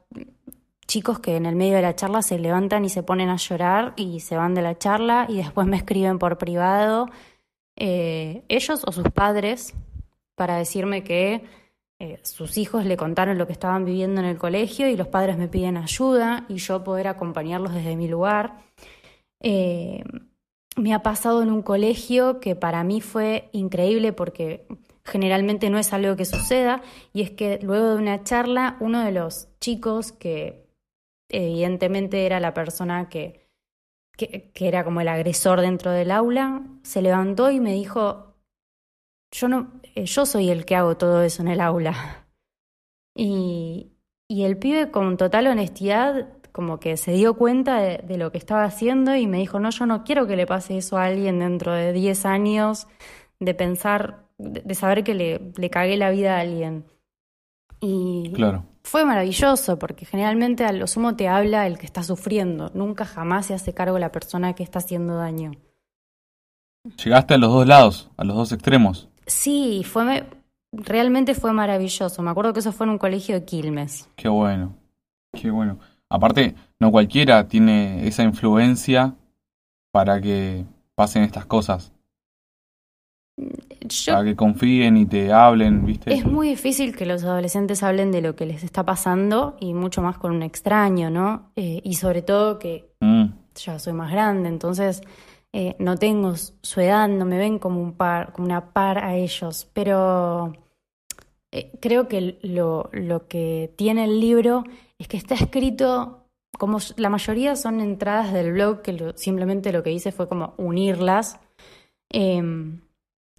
chicos 0.87 1.19
que 1.19 1.35
en 1.35 1.45
el 1.45 1.55
medio 1.55 1.75
de 1.75 1.81
la 1.83 1.95
charla 1.95 2.21
se 2.23 2.39
levantan 2.39 2.83
y 2.85 2.89
se 2.89 3.03
ponen 3.03 3.29
a 3.29 3.37
llorar 3.37 3.93
y 3.95 4.21
se 4.21 4.37
van 4.37 4.55
de 4.55 4.63
la 4.63 4.77
charla 4.77 5.27
y 5.29 5.37
después 5.37 5.67
me 5.67 5.77
escriben 5.77 6.17
por 6.17 6.37
privado, 6.37 7.07
eh, 7.75 8.43
ellos 8.47 8.83
o 8.87 8.91
sus 8.91 9.09
padres, 9.11 9.75
para 10.37 10.57
decirme 10.57 11.03
que 11.03 11.43
eh, 11.99 12.19
sus 12.21 12.59
hijos 12.59 12.85
le 12.85 12.95
contaron 12.95 13.39
lo 13.39 13.47
que 13.47 13.53
estaban 13.53 13.83
viviendo 13.83 14.21
en 14.21 14.27
el 14.27 14.37
colegio 14.37 14.87
y 14.87 14.95
los 14.95 15.07
padres 15.07 15.35
me 15.35 15.47
piden 15.47 15.77
ayuda 15.77 16.45
y 16.47 16.57
yo 16.57 16.83
poder 16.83 17.07
acompañarlos 17.07 17.73
desde 17.73 17.95
mi 17.95 18.07
lugar. 18.07 18.61
Eh, 19.41 20.03
me 20.75 20.93
ha 20.93 21.01
pasado 21.01 21.41
en 21.41 21.51
un 21.51 21.63
colegio 21.63 22.39
que 22.39 22.55
para 22.55 22.83
mí 22.83 23.01
fue 23.01 23.49
increíble 23.51 24.13
porque 24.13 24.67
generalmente 25.03 25.71
no 25.71 25.79
es 25.79 25.91
algo 25.91 26.15
que 26.15 26.25
suceda, 26.25 26.83
y 27.13 27.21
es 27.21 27.31
que 27.31 27.59
luego 27.63 27.89
de 27.91 27.95
una 27.95 28.23
charla, 28.23 28.77
uno 28.79 29.03
de 29.03 29.13
los 29.13 29.47
chicos 29.59 30.11
que 30.11 30.67
evidentemente 31.29 32.25
era 32.25 32.39
la 32.39 32.53
persona 32.53 33.09
que, 33.09 33.47
que, 34.17 34.51
era 34.59 34.83
como 34.83 35.01
el 35.01 35.07
agresor 35.07 35.61
dentro 35.61 35.91
del 35.91 36.11
aula, 36.11 36.61
se 36.83 37.01
levantó 37.01 37.49
y 37.51 37.59
me 37.59 37.73
dijo, 37.73 38.26
yo, 39.31 39.47
no, 39.47 39.71
eh, 39.95 40.05
yo 40.05 40.25
soy 40.25 40.49
el 40.49 40.65
que 40.65 40.75
hago 40.75 40.97
todo 40.97 41.23
eso 41.23 41.41
en 41.41 41.49
el 41.49 41.61
aula. 41.61 42.25
Y, 43.15 43.91
y 44.27 44.43
el 44.43 44.57
pibe 44.57 44.91
con 44.91 45.17
total 45.17 45.47
honestidad 45.47 46.27
como 46.51 46.79
que 46.79 46.97
se 46.97 47.11
dio 47.11 47.35
cuenta 47.35 47.79
de, 47.79 48.17
lo 48.17 48.31
que 48.31 48.37
estaba 48.37 48.63
haciendo 48.63 49.15
y 49.15 49.27
me 49.27 49.37
dijo, 49.37 49.59
no, 49.59 49.69
yo 49.69 49.85
no 49.85 50.03
quiero 50.03 50.25
que 50.25 50.35
le 50.35 50.47
pase 50.47 50.77
eso 50.77 50.97
a 50.97 51.05
alguien 51.05 51.39
dentro 51.39 51.73
de 51.73 51.93
10 51.93 52.25
años, 52.25 52.87
de 53.39 53.53
pensar, 53.53 54.25
de, 54.37 54.73
saber 54.73 55.03
que 55.03 55.13
le, 55.13 55.51
le 55.55 55.69
cagué 55.69 55.97
la 55.97 56.09
vida 56.09 56.37
a 56.37 56.41
alguien. 56.41 56.85
Y 57.79 58.31
claro 58.33 58.65
fue 58.87 59.03
maravilloso 59.03 59.77
porque 59.77 60.05
generalmente 60.05 60.63
a 60.63 60.71
lo 60.71 60.87
sumo 60.87 61.15
te 61.17 61.27
habla 61.27 61.67
el 61.67 61.77
que 61.77 61.85
está 61.85 62.03
sufriendo, 62.03 62.71
nunca 62.73 63.05
jamás 63.05 63.47
se 63.47 63.53
hace 63.53 63.73
cargo 63.73 63.99
la 63.99 64.13
persona 64.13 64.53
que 64.53 64.63
está 64.63 64.79
haciendo 64.79 65.17
daño. 65.17 65.51
Llegaste 67.03 67.33
a 67.33 67.37
los 67.37 67.51
dos 67.51 67.67
lados, 67.67 68.09
a 68.15 68.23
los 68.23 68.37
dos 68.37 68.51
extremos. 68.53 69.06
Sí, 69.27 69.83
fue 69.85 70.25
realmente 70.71 71.35
fue 71.35 71.53
maravilloso. 71.53 72.21
Me 72.23 72.31
acuerdo 72.31 72.53
que 72.53 72.59
eso 72.59 72.71
fue 72.71 72.85
en 72.85 72.91
un 72.91 72.97
colegio 72.97 73.35
de 73.35 73.45
Quilmes. 73.45 74.09
Qué 74.15 74.27
bueno, 74.27 74.73
qué 75.33 75.51
bueno. 75.51 75.79
Aparte, 76.09 76.55
no 76.79 76.91
cualquiera 76.91 77.47
tiene 77.47 78.07
esa 78.07 78.23
influencia 78.23 79.13
para 79.91 80.19
que 80.21 80.65
pasen 80.95 81.23
estas 81.23 81.45
cosas 81.45 81.91
para 84.07 84.23
que 84.23 84.35
confíen 84.35 84.97
y 84.97 85.05
te 85.05 85.31
hablen, 85.31 85.85
¿viste? 85.85 86.13
Es 86.13 86.25
muy 86.25 86.49
difícil 86.49 86.95
que 86.95 87.05
los 87.05 87.23
adolescentes 87.23 87.83
hablen 87.83 88.11
de 88.11 88.21
lo 88.21 88.35
que 88.35 88.45
les 88.45 88.63
está 88.63 88.83
pasando 88.83 89.55
y 89.59 89.73
mucho 89.73 90.01
más 90.01 90.17
con 90.17 90.31
un 90.31 90.43
extraño, 90.43 91.09
¿no? 91.09 91.51
Eh, 91.55 91.81
y 91.83 91.93
sobre 91.95 92.21
todo 92.21 92.59
que 92.59 92.91
mm. 92.99 93.25
ya 93.55 93.79
soy 93.79 93.93
más 93.93 94.11
grande, 94.11 94.49
entonces 94.49 95.01
eh, 95.53 95.75
no 95.79 95.97
tengo 95.97 96.35
su 96.35 96.81
edad, 96.81 97.07
no 97.07 97.25
me 97.25 97.37
ven 97.37 97.59
como 97.59 97.81
un 97.81 97.93
par, 97.93 98.33
como 98.33 98.45
una 98.45 98.73
par 98.73 99.03
a 99.03 99.15
ellos, 99.15 99.69
pero 99.73 100.53
eh, 101.51 101.71
creo 101.79 102.07
que 102.07 102.39
lo, 102.41 102.89
lo 102.91 103.27
que 103.27 103.73
tiene 103.75 104.03
el 104.05 104.19
libro 104.19 104.63
es 104.99 105.07
que 105.07 105.17
está 105.17 105.35
escrito 105.35 106.25
como 106.57 106.79
la 106.95 107.09
mayoría 107.09 107.55
son 107.55 107.81
entradas 107.81 108.33
del 108.33 108.53
blog 108.53 108.81
que 108.81 109.13
simplemente 109.15 109.71
lo 109.71 109.83
que 109.83 109.91
hice 109.91 110.11
fue 110.11 110.27
como 110.27 110.53
unirlas. 110.57 111.39
Em, 112.09 112.81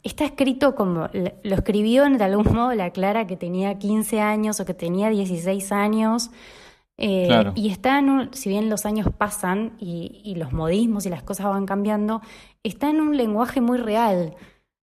Está 0.05 0.25
escrito 0.25 0.75
como, 0.75 1.09
lo 1.13 1.55
escribió 1.55 2.09
de 2.09 2.25
algún 2.25 2.55
modo 2.55 2.73
la 2.75 2.91
Clara 2.91 3.27
que 3.27 3.37
tenía 3.37 3.79
15 3.79 4.21
años 4.21 4.61
o 4.61 4.65
que 4.65 4.75
tenía 4.75 5.11
16 5.11 5.73
años. 5.73 6.31
Eh, 6.99 7.53
y 7.55 7.71
está 7.71 8.01
en 8.01 8.11
un, 8.11 8.35
si 8.35 8.49
bien 8.49 8.69
los 8.69 8.85
años 8.85 9.07
pasan 9.17 9.77
y, 9.79 10.35
los 10.37 10.53
modismos 10.53 11.07
y 11.07 11.11
las 11.11 11.23
cosas 11.23 11.47
van 11.47 11.65
cambiando, 11.65 12.21
está 12.63 12.91
en 12.91 13.01
un 13.01 13.17
lenguaje 13.17 13.61
muy 13.61 13.79
real. 13.79 14.35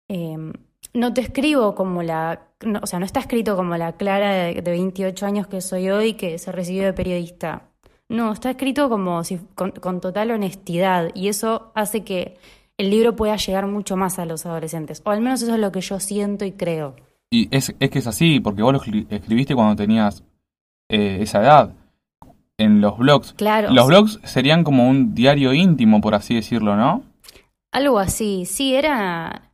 Em, 0.07 0.53
no 0.93 1.13
te 1.13 1.21
escribo 1.21 1.75
como 1.75 2.03
la, 2.03 2.47
o 2.81 2.85
sea, 2.85 2.99
no 2.99 3.05
está 3.05 3.19
escrito 3.19 3.55
como 3.55 3.75
la 3.77 3.93
Clara 3.93 4.31
de, 4.31 4.61
28 4.61 5.25
años 5.25 5.47
que 5.47 5.59
soy 5.59 5.89
hoy 5.89 6.13
que 6.13 6.37
se 6.37 6.51
recibió 6.51 6.83
de 6.83 6.93
periodista. 6.93 7.69
No, 8.09 8.31
está 8.31 8.51
escrito 8.51 8.89
como 8.89 9.23
si, 9.23 9.39
con 9.55 10.01
total 10.01 10.31
honestidad 10.31 11.09
y 11.15 11.29
eso 11.29 11.71
hace 11.73 12.03
que 12.03 12.37
el 12.77 12.89
libro 12.89 13.15
pueda 13.15 13.35
llegar 13.37 13.67
mucho 13.67 13.97
más 13.97 14.19
a 14.19 14.25
los 14.25 14.45
adolescentes. 14.45 15.01
O 15.05 15.11
al 15.11 15.21
menos 15.21 15.41
eso 15.41 15.53
es 15.53 15.59
lo 15.59 15.71
que 15.71 15.81
yo 15.81 15.99
siento 15.99 16.45
y 16.45 16.51
creo. 16.51 16.95
Y 17.31 17.47
es, 17.55 17.73
es 17.79 17.89
que 17.89 17.99
es 17.99 18.07
así, 18.07 18.39
porque 18.39 18.61
vos 18.61 18.73
lo 18.73 18.79
escribiste 19.09 19.55
cuando 19.55 19.75
tenías 19.75 20.23
eh, 20.89 21.17
esa 21.21 21.41
edad, 21.41 21.73
en 22.57 22.81
los 22.81 22.97
blogs. 22.97 23.33
Claro. 23.33 23.71
Los 23.71 23.87
blogs 23.87 24.19
serían 24.23 24.63
como 24.63 24.87
un 24.87 25.13
diario 25.13 25.53
íntimo, 25.53 26.01
por 26.01 26.15
así 26.15 26.35
decirlo, 26.35 26.75
¿no? 26.75 27.03
Algo 27.71 27.99
así, 27.99 28.45
sí, 28.45 28.75
era, 28.75 29.51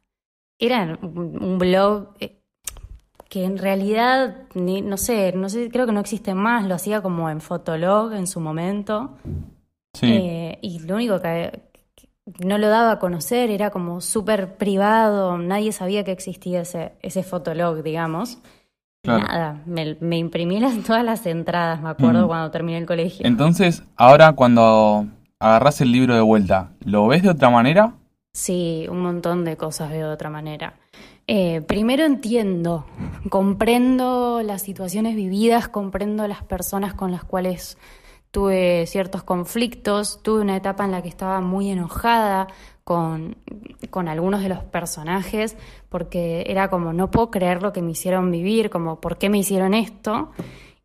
era 0.59 0.97
un 1.01 1.57
blog 1.57 2.09
eh, 2.19 2.41
que 3.29 3.45
en 3.45 3.57
realidad, 3.57 4.47
no 4.55 4.97
sé, 4.97 5.31
no 5.33 5.49
sé, 5.49 5.69
creo 5.69 5.85
que 5.85 5.93
no 5.93 6.01
existe 6.01 6.33
más, 6.33 6.65
lo 6.65 6.75
hacía 6.75 7.01
como 7.01 7.29
en 7.29 7.41
Fotolog 7.41 8.13
en 8.13 8.27
su 8.27 8.39
momento. 8.39 9.17
Sí. 9.93 10.11
Eh, 10.11 10.59
y 10.61 10.79
lo 10.79 10.95
único 10.95 11.21
que, 11.21 11.69
no 12.43 12.57
lo 12.57 12.69
daba 12.69 12.93
a 12.93 12.99
conocer, 12.99 13.49
era 13.49 13.69
como 13.71 14.01
súper 14.01 14.57
privado, 14.57 15.37
nadie 15.37 15.71
sabía 15.71 16.03
que 16.03 16.11
existía 16.11 16.61
ese, 16.61 16.93
ese 17.01 17.23
fotolog, 17.23 17.83
digamos. 17.83 18.39
Nada, 19.03 19.61
me, 19.65 20.17
imprimí 20.17 20.59
las, 20.59 20.77
todas 20.85 21.03
las 21.03 21.25
entradas, 21.25 21.81
me 21.81 21.89
acuerdo, 21.89 22.27
cuando 22.27 22.51
terminé 22.51 22.77
el 22.77 22.85
colegio. 22.85 23.25
Entonces, 23.25 23.83
ahora 23.95 24.33
cuando 24.33 25.07
agarras 25.39 25.81
el 25.81 25.91
libro 25.91 26.15
de 26.15 26.21
vuelta, 26.21 26.71
¿lo 26.83 27.07
ves 27.07 27.23
de 27.23 27.29
otra 27.29 27.49
manera? 27.49 27.93
Sí, 28.33 28.85
un 28.89 29.01
montón 29.01 29.45
de 29.45 29.57
cosas 29.57 29.89
veo 29.89 30.07
de 30.07 30.13
otra 30.13 30.29
manera. 30.29 30.75
Eh, 31.27 31.61
primero 31.61 32.05
entiendo, 32.05 32.85
comprendo 33.29 34.41
las 34.43 34.61
situaciones 34.61 35.15
vividas, 35.15 35.67
comprendo 35.67 36.27
las 36.27 36.43
personas 36.43 36.93
con 36.93 37.11
las 37.11 37.23
cuales 37.23 37.77
tuve 38.31 38.85
ciertos 38.87 39.23
conflictos, 39.23 40.21
tuve 40.21 40.41
una 40.41 40.55
etapa 40.55 40.85
en 40.85 40.91
la 40.91 41.01
que 41.01 41.09
estaba 41.09 41.41
muy 41.41 41.69
enojada 41.69 42.47
con, 42.89 43.35
con, 43.91 44.07
algunos 44.07 44.41
de 44.41 44.49
los 44.49 44.63
personajes, 44.63 45.55
porque 45.89 46.43
era 46.47 46.71
como, 46.71 46.91
no 46.91 47.11
puedo 47.11 47.29
creer 47.29 47.61
lo 47.61 47.71
que 47.71 47.83
me 47.83 47.91
hicieron 47.91 48.31
vivir, 48.31 48.71
como, 48.71 48.99
¿por 48.99 49.19
qué 49.19 49.29
me 49.29 49.37
hicieron 49.37 49.75
esto? 49.75 50.31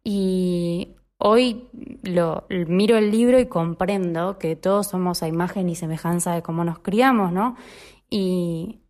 Y 0.05 0.97
hoy 1.17 1.67
lo, 2.03 2.45
miro 2.51 2.99
el 2.99 3.11
libro 3.11 3.41
y 3.41 3.47
comprendo 3.47 4.39
que 4.39 4.55
todos 4.55 4.89
somos 4.89 5.23
a 5.23 5.29
imagen 5.29 5.71
y 5.71 5.77
semejanza 5.77 6.35
de 6.35 6.43
cómo 6.43 6.63
nos 6.63 6.79
criamos, 6.79 7.33
¿no? 7.33 7.57
Y, 8.11 8.81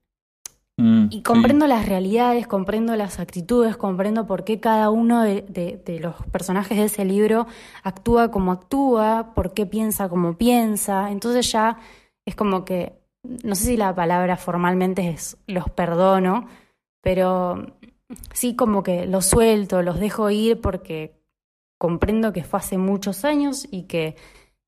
Mm, 0.76 1.06
y 1.10 1.22
comprendo 1.22 1.68
las 1.68 1.86
realidades, 1.86 2.48
comprendo 2.48 2.96
las 2.96 3.20
actitudes, 3.20 3.76
comprendo 3.76 4.26
por 4.26 4.42
qué 4.44 4.58
cada 4.58 4.90
uno 4.90 5.22
de, 5.22 5.42
de, 5.42 6.00
los 6.00 6.16
personajes 6.32 6.76
de 6.76 6.84
ese 6.84 7.04
libro 7.04 7.46
actúa 7.84 8.32
como 8.32 8.50
actúa, 8.50 9.34
por 9.34 9.54
qué 9.54 9.66
piensa 9.66 10.08
como 10.08 10.36
piensa. 10.36 11.12
Entonces 11.12 11.50
ya 11.52 11.78
es 12.26 12.34
como 12.34 12.64
que, 12.64 12.98
no 13.24 13.54
sé 13.54 13.64
si 13.64 13.76
la 13.76 13.94
palabra 13.94 14.36
formalmente 14.36 15.08
es 15.08 15.36
los 15.46 15.70
perdono, 15.70 16.46
pero 17.00 17.74
sí 18.32 18.54
como 18.54 18.82
que 18.82 19.06
los 19.06 19.26
suelto, 19.26 19.82
los 19.82 19.98
dejo 19.98 20.30
ir 20.30 20.60
porque 20.60 21.20
comprendo 21.78 22.32
que 22.32 22.44
fue 22.44 22.60
hace 22.60 22.78
muchos 22.78 23.24
años 23.24 23.66
y 23.70 23.82
que 23.82 24.16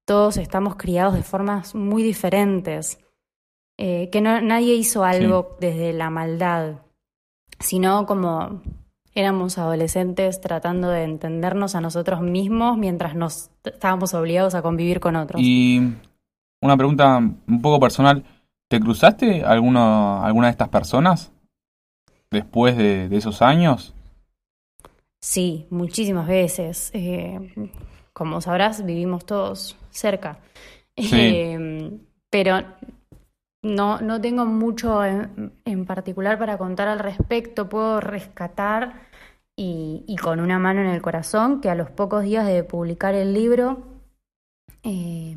todos 0.05 0.37
estamos 0.37 0.77
criados 0.77 1.15
de 1.15 1.23
formas 1.23 1.75
muy 1.75 2.03
diferentes. 2.03 2.99
Eh, 3.79 4.09
que 4.11 4.23
no, 4.23 4.41
nadie 4.41 4.75
hizo 4.75 5.05
algo 5.05 5.57
desde 5.61 5.93
la 5.93 6.09
maldad, 6.09 6.77
sino 7.59 8.07
como 8.07 8.63
éramos 9.15 9.59
adolescentes 9.59 10.41
tratando 10.41 10.89
de 10.89 11.05
entendernos 11.05 11.75
a 11.75 11.83
nosotros 11.83 12.23
mismos 12.23 12.79
mientras 12.79 13.15
nos 13.15 13.51
estábamos 13.65 14.15
obligados 14.15 14.55
a 14.55 14.63
convivir 14.63 15.01
con 15.01 15.17
otros. 15.17 15.43
Y 15.43 15.93
una 16.63 16.77
pregunta 16.77 17.19
un 17.19 17.63
poco 17.63 17.79
personal, 17.79 18.25
¿te 18.69 18.81
cruzaste 18.81 19.45
alguno, 19.45 20.25
alguna 20.25 20.49
de 20.49 20.53
estas 20.53 20.69
personas 20.69 21.33
después 22.31 22.77
de, 22.77 23.09
esos 23.17 23.43
años? 23.43 23.95
Sí, 25.21 25.67
muchísimas 25.71 26.27
veces. 26.27 26.91
Eh, 26.95 27.73
como 28.13 28.41
sabrás, 28.41 28.85
vivimos 28.85 29.27
todos 29.27 29.77
cerca. 29.91 30.39
Eh, 30.97 31.99
pero 32.31 32.63
no, 33.63 34.01
no 34.01 34.21
tengo 34.21 34.47
mucho 34.47 35.05
en, 35.05 35.87
particular 35.87 36.39
para 36.39 36.57
contar 36.57 36.89
al 36.89 36.99
respecto. 36.99 37.69
Puedo 37.69 38.01
rescatar 38.01 39.07
y, 39.57 40.17
con 40.23 40.41
una 40.41 40.59
mano 40.59 40.81
en 40.81 40.89
el 40.89 41.03
corazón 41.03 41.61
que 41.61 41.71
a 41.71 41.75
los 41.75 41.91
pocos 41.91 42.23
días 42.23 42.47
de 42.47 42.63
publicar 42.65 43.15
el 43.15 43.35
libro, 43.35 43.83
eh, 44.83 45.37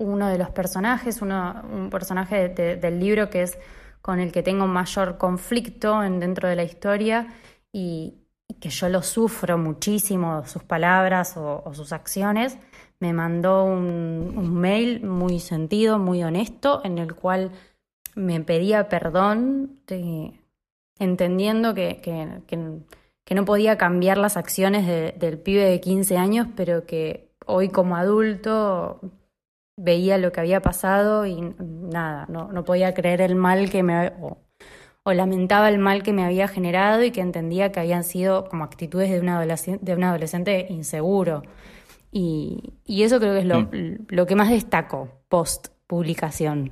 uno 0.00 0.28
de 0.28 0.38
los 0.38 0.50
personajes, 0.50 1.22
uno, 1.22 1.62
un 1.70 1.90
personaje 1.90 2.48
del 2.48 3.00
libro 3.00 3.30
que 3.30 3.42
es 3.42 3.58
con 4.02 4.18
el 4.18 4.32
que 4.32 4.42
tengo 4.42 4.66
mayor 4.66 5.18
conflicto 5.18 6.02
en, 6.02 6.20
dentro 6.20 6.48
de 6.48 6.56
la 6.56 6.64
historia 6.64 7.28
y, 7.72 8.16
que 8.60 8.68
yo 8.68 8.88
lo 8.88 9.00
sufro 9.00 9.56
muchísimo, 9.58 10.44
sus 10.44 10.64
palabras 10.64 11.36
o 11.36 11.72
sus 11.72 11.92
acciones, 11.92 12.58
me 13.00 13.14
mandó 13.14 13.64
un, 13.64 14.54
mail 14.60 15.02
muy 15.04 15.40
sentido, 15.40 15.98
muy 15.98 16.22
honesto, 16.22 16.82
en 16.84 16.98
el 16.98 17.14
cual 17.14 17.50
me 18.14 18.40
pedía 18.40 18.88
perdón, 18.88 19.80
entendiendo 20.98 21.74
que, 21.74 22.00
que, 22.02 23.34
no 23.34 23.44
podía 23.44 23.78
cambiar 23.78 24.18
las 24.18 24.36
acciones 24.36 24.86
del 25.18 25.38
pibe 25.38 25.64
de 25.64 25.80
15 25.80 26.16
años, 26.18 26.48
pero 26.56 26.84
que 26.84 27.30
hoy 27.46 27.68
como 27.70 27.96
adulto 27.96 29.00
veía 29.80 30.18
lo 30.18 30.32
que 30.32 30.40
había 30.40 30.60
pasado 30.60 31.26
y 31.26 31.40
nada, 31.58 32.26
no, 32.28 32.52
no 32.52 32.64
podía 32.64 32.94
creer 32.94 33.20
el 33.22 33.34
mal 33.34 33.70
que 33.70 33.82
me... 33.82 34.08
O, 34.20 34.38
o, 35.02 35.12
lamentaba 35.14 35.68
el 35.70 35.78
mal 35.78 36.02
que 36.02 36.12
me 36.12 36.24
había 36.24 36.46
generado 36.46 37.02
y 37.02 37.10
que 37.10 37.22
entendía 37.22 37.72
que 37.72 37.80
habían 37.80 38.04
sido 38.04 38.44
como 38.44 38.64
actitudes 38.64 39.10
de 39.10 39.20
un 39.20 39.30
adolescente, 39.30 39.84
de 39.84 39.94
un 39.94 40.04
adolescente 40.04 40.66
inseguro. 40.68 41.42
Y, 42.12 42.74
eso 42.86 43.18
creo 43.18 43.32
que 43.32 43.40
es 43.40 43.46
lo, 43.46 43.62
mm. 43.62 44.06
lo 44.08 44.26
que 44.26 44.36
más 44.36 44.50
destaco 44.50 45.08
post 45.28 45.68
publicación. 45.86 46.70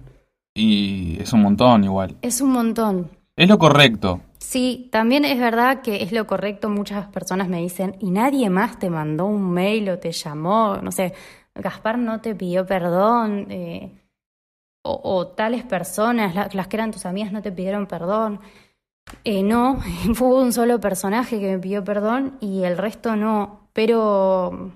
Y 0.54 1.18
es 1.20 1.32
un 1.32 1.42
montón 1.42 1.84
igual. 1.84 2.16
Es 2.20 2.40
un 2.40 2.50
montón. 2.50 3.10
Es 3.36 3.48
lo 3.48 3.58
correcto. 3.58 4.20
Sí, 4.38 4.88
también 4.90 5.24
es 5.24 5.38
verdad 5.38 5.82
que 5.82 6.02
es 6.02 6.12
lo 6.12 6.26
correcto. 6.26 6.68
Muchas 6.68 7.06
personas 7.08 7.48
me 7.48 7.60
dicen, 7.60 7.96
¿y 8.00 8.10
nadie 8.10 8.50
más 8.50 8.78
te 8.78 8.90
mandó 8.90 9.26
un 9.26 9.52
mail 9.52 9.90
o 9.90 9.98
te 9.98 10.12
llamó? 10.12 10.76
No 10.82 10.90
sé, 10.90 11.14
Gaspar 11.58 11.98
no 11.98 12.20
te 12.20 12.34
pidió 12.34 12.66
perdón. 12.66 13.46
Eh, 13.50 13.92
o, 14.82 15.26
tales 15.28 15.64
personas, 15.64 16.54
las 16.54 16.68
que 16.68 16.76
eran 16.76 16.92
tus 16.92 17.04
amigas, 17.04 17.32
no 17.32 17.42
te 17.42 17.52
pidieron 17.52 17.86
perdón. 17.86 18.40
Eh, 19.24 19.42
no, 19.42 19.80
fue 20.14 20.28
un 20.42 20.52
solo 20.52 20.80
personaje 20.80 21.40
que 21.40 21.52
me 21.52 21.58
pidió 21.58 21.84
perdón 21.84 22.38
y 22.40 22.64
el 22.64 22.78
resto 22.78 23.16
no. 23.16 23.68
Pero 23.72 24.72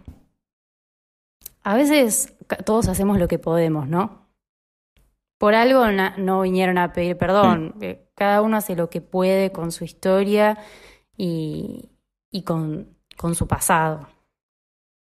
a 1.62 1.74
veces 1.74 2.35
todos 2.64 2.88
hacemos 2.88 3.18
lo 3.18 3.28
que 3.28 3.38
podemos, 3.38 3.88
¿no? 3.88 4.22
Por 5.38 5.54
algo 5.54 5.85
no 6.18 6.42
vinieron 6.42 6.78
a 6.78 6.92
pedir 6.92 7.16
perdón. 7.16 7.74
Eh, 7.80 8.09
cada 8.14 8.42
uno 8.42 8.57
hace 8.57 8.76
lo 8.76 8.90
que 8.90 9.00
puede 9.00 9.50
con 9.50 9.72
su 9.72 9.85
historia 9.85 10.59
y, 11.16 11.90
con, 12.44 12.96
con 13.16 13.35
su 13.35 13.48
pasado. 13.48 14.09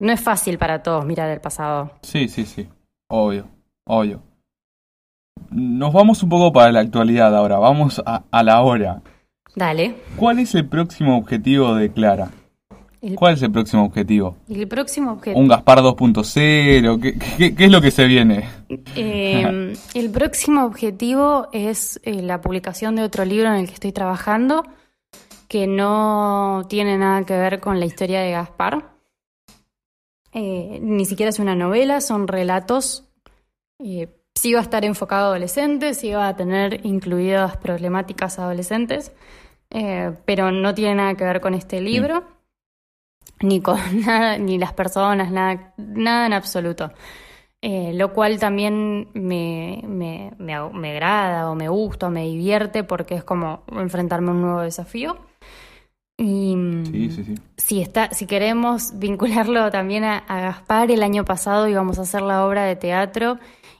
No 0.02 0.12
es 0.12 0.20
fácil 0.20 0.58
para 0.58 0.82
todos 0.82 1.06
mirar 1.06 1.30
el 1.30 1.40
pasado. 1.40 1.92
Sí, 2.02 2.26
sí, 2.26 2.44
sí. 2.44 2.68
Obvio, 3.08 3.46
obvio. 3.84 4.20
Nos 5.52 5.92
vamos 5.92 6.24
un 6.24 6.28
poco 6.28 6.52
para 6.52 6.72
la 6.72 6.80
actualidad 6.80 7.32
ahora. 7.36 7.60
Vamos 7.60 8.02
a, 8.04 8.24
a 8.28 8.42
la 8.42 8.60
hora. 8.62 9.00
Dale. 9.54 9.94
¿Cuál 10.16 10.40
es 10.40 10.56
el 10.56 10.66
próximo 10.66 11.16
objetivo 11.16 11.76
de 11.76 11.92
Clara? 11.92 12.32
¿Cuál 13.14 13.34
es 13.34 13.42
el 13.42 13.52
próximo 13.52 13.84
objetivo? 13.84 14.36
El 14.48 14.66
próximo 14.66 15.12
objetivo. 15.12 15.38
¿Un 15.38 15.46
Gaspar 15.46 15.78
2.0? 15.78 17.00
¿Qué, 17.00 17.54
¿Qué, 17.54 17.64
es 17.64 17.70
lo 17.70 17.80
que 17.80 17.92
se 17.92 18.04
viene? 18.06 18.48
Eh, 18.96 19.72
el 19.94 20.10
próximo 20.10 20.64
objetivo 20.64 21.46
es 21.52 22.00
eh, 22.02 22.22
la 22.22 22.40
publicación 22.40 22.96
de 22.96 23.04
otro 23.04 23.24
libro 23.24 23.50
en 23.50 23.60
el 23.60 23.68
que 23.68 23.74
estoy 23.74 23.92
trabajando, 23.92 24.64
que 25.46 25.68
no 25.68 26.64
tiene 26.68 26.98
nada 26.98 27.24
que 27.24 27.36
ver 27.36 27.60
con 27.60 27.78
la 27.78 27.86
historia 27.86 28.20
de 28.20 28.32
Gaspar. 28.32 28.91
Eh, 30.32 30.78
ni 30.82 31.04
siquiera 31.04 31.30
es 31.30 31.38
una 31.38 31.54
novela, 31.54 32.00
son 32.00 32.28
relatos. 32.28 33.08
sí 33.78 34.52
va 34.54 34.60
a 34.60 34.62
estar 34.62 34.84
enfocado 34.84 35.26
a 35.26 35.28
adolescentes, 35.28 35.98
sí 35.98 36.12
va 36.12 36.28
a 36.28 36.36
tener 36.36 36.84
incluidas 36.86 37.56
problemáticas 37.58 38.38
adolescentes, 38.38 39.12
pero 40.26 40.50
no 40.50 40.74
tiene 40.74 40.96
nada 40.96 41.14
que 41.14 41.24
ver 41.24 41.40
con 41.40 41.54
este 41.54 41.80
libro 41.80 42.24
ni 43.42 43.60
con 43.60 43.78
nada, 44.06 44.38
ni 44.38 44.58
las 44.58 44.72
personas, 44.72 45.30
nada, 45.30 45.74
nada 45.76 46.26
en 46.26 46.32
absoluto. 46.32 46.92
Eh, 47.60 47.92
lo 47.94 48.12
cual 48.12 48.40
también 48.40 49.10
me, 49.14 49.82
me, 49.86 50.32
me, 50.38 50.90
agrada 50.90 51.48
o 51.48 51.54
me 51.54 51.68
gusta 51.68 52.08
o 52.08 52.10
me 52.10 52.24
divierte 52.24 52.82
porque 52.82 53.14
es 53.14 53.22
como 53.22 53.62
enfrentarme 53.68 54.30
a 54.30 54.32
un 54.32 54.42
nuevo 54.42 54.60
desafío. 54.62 55.16
Y 56.18 56.54
sí, 56.84 57.10
sí, 57.10 57.24
sí. 57.24 57.34
Si, 57.56 57.80
está, 57.80 58.10
si 58.10 58.26
queremos 58.26 58.98
vincularlo 58.98 59.70
también 59.70 60.04
a, 60.04 60.22
Gaspar, 60.28 60.90
el 60.90 61.02
año 61.02 61.24
pasado 61.24 61.68
íbamos 61.68 61.98
a 61.98 62.02
hacer 62.02 62.22
la 62.22 62.46
obra 62.46 62.64
de 62.64 62.76
teatro 62.76 63.38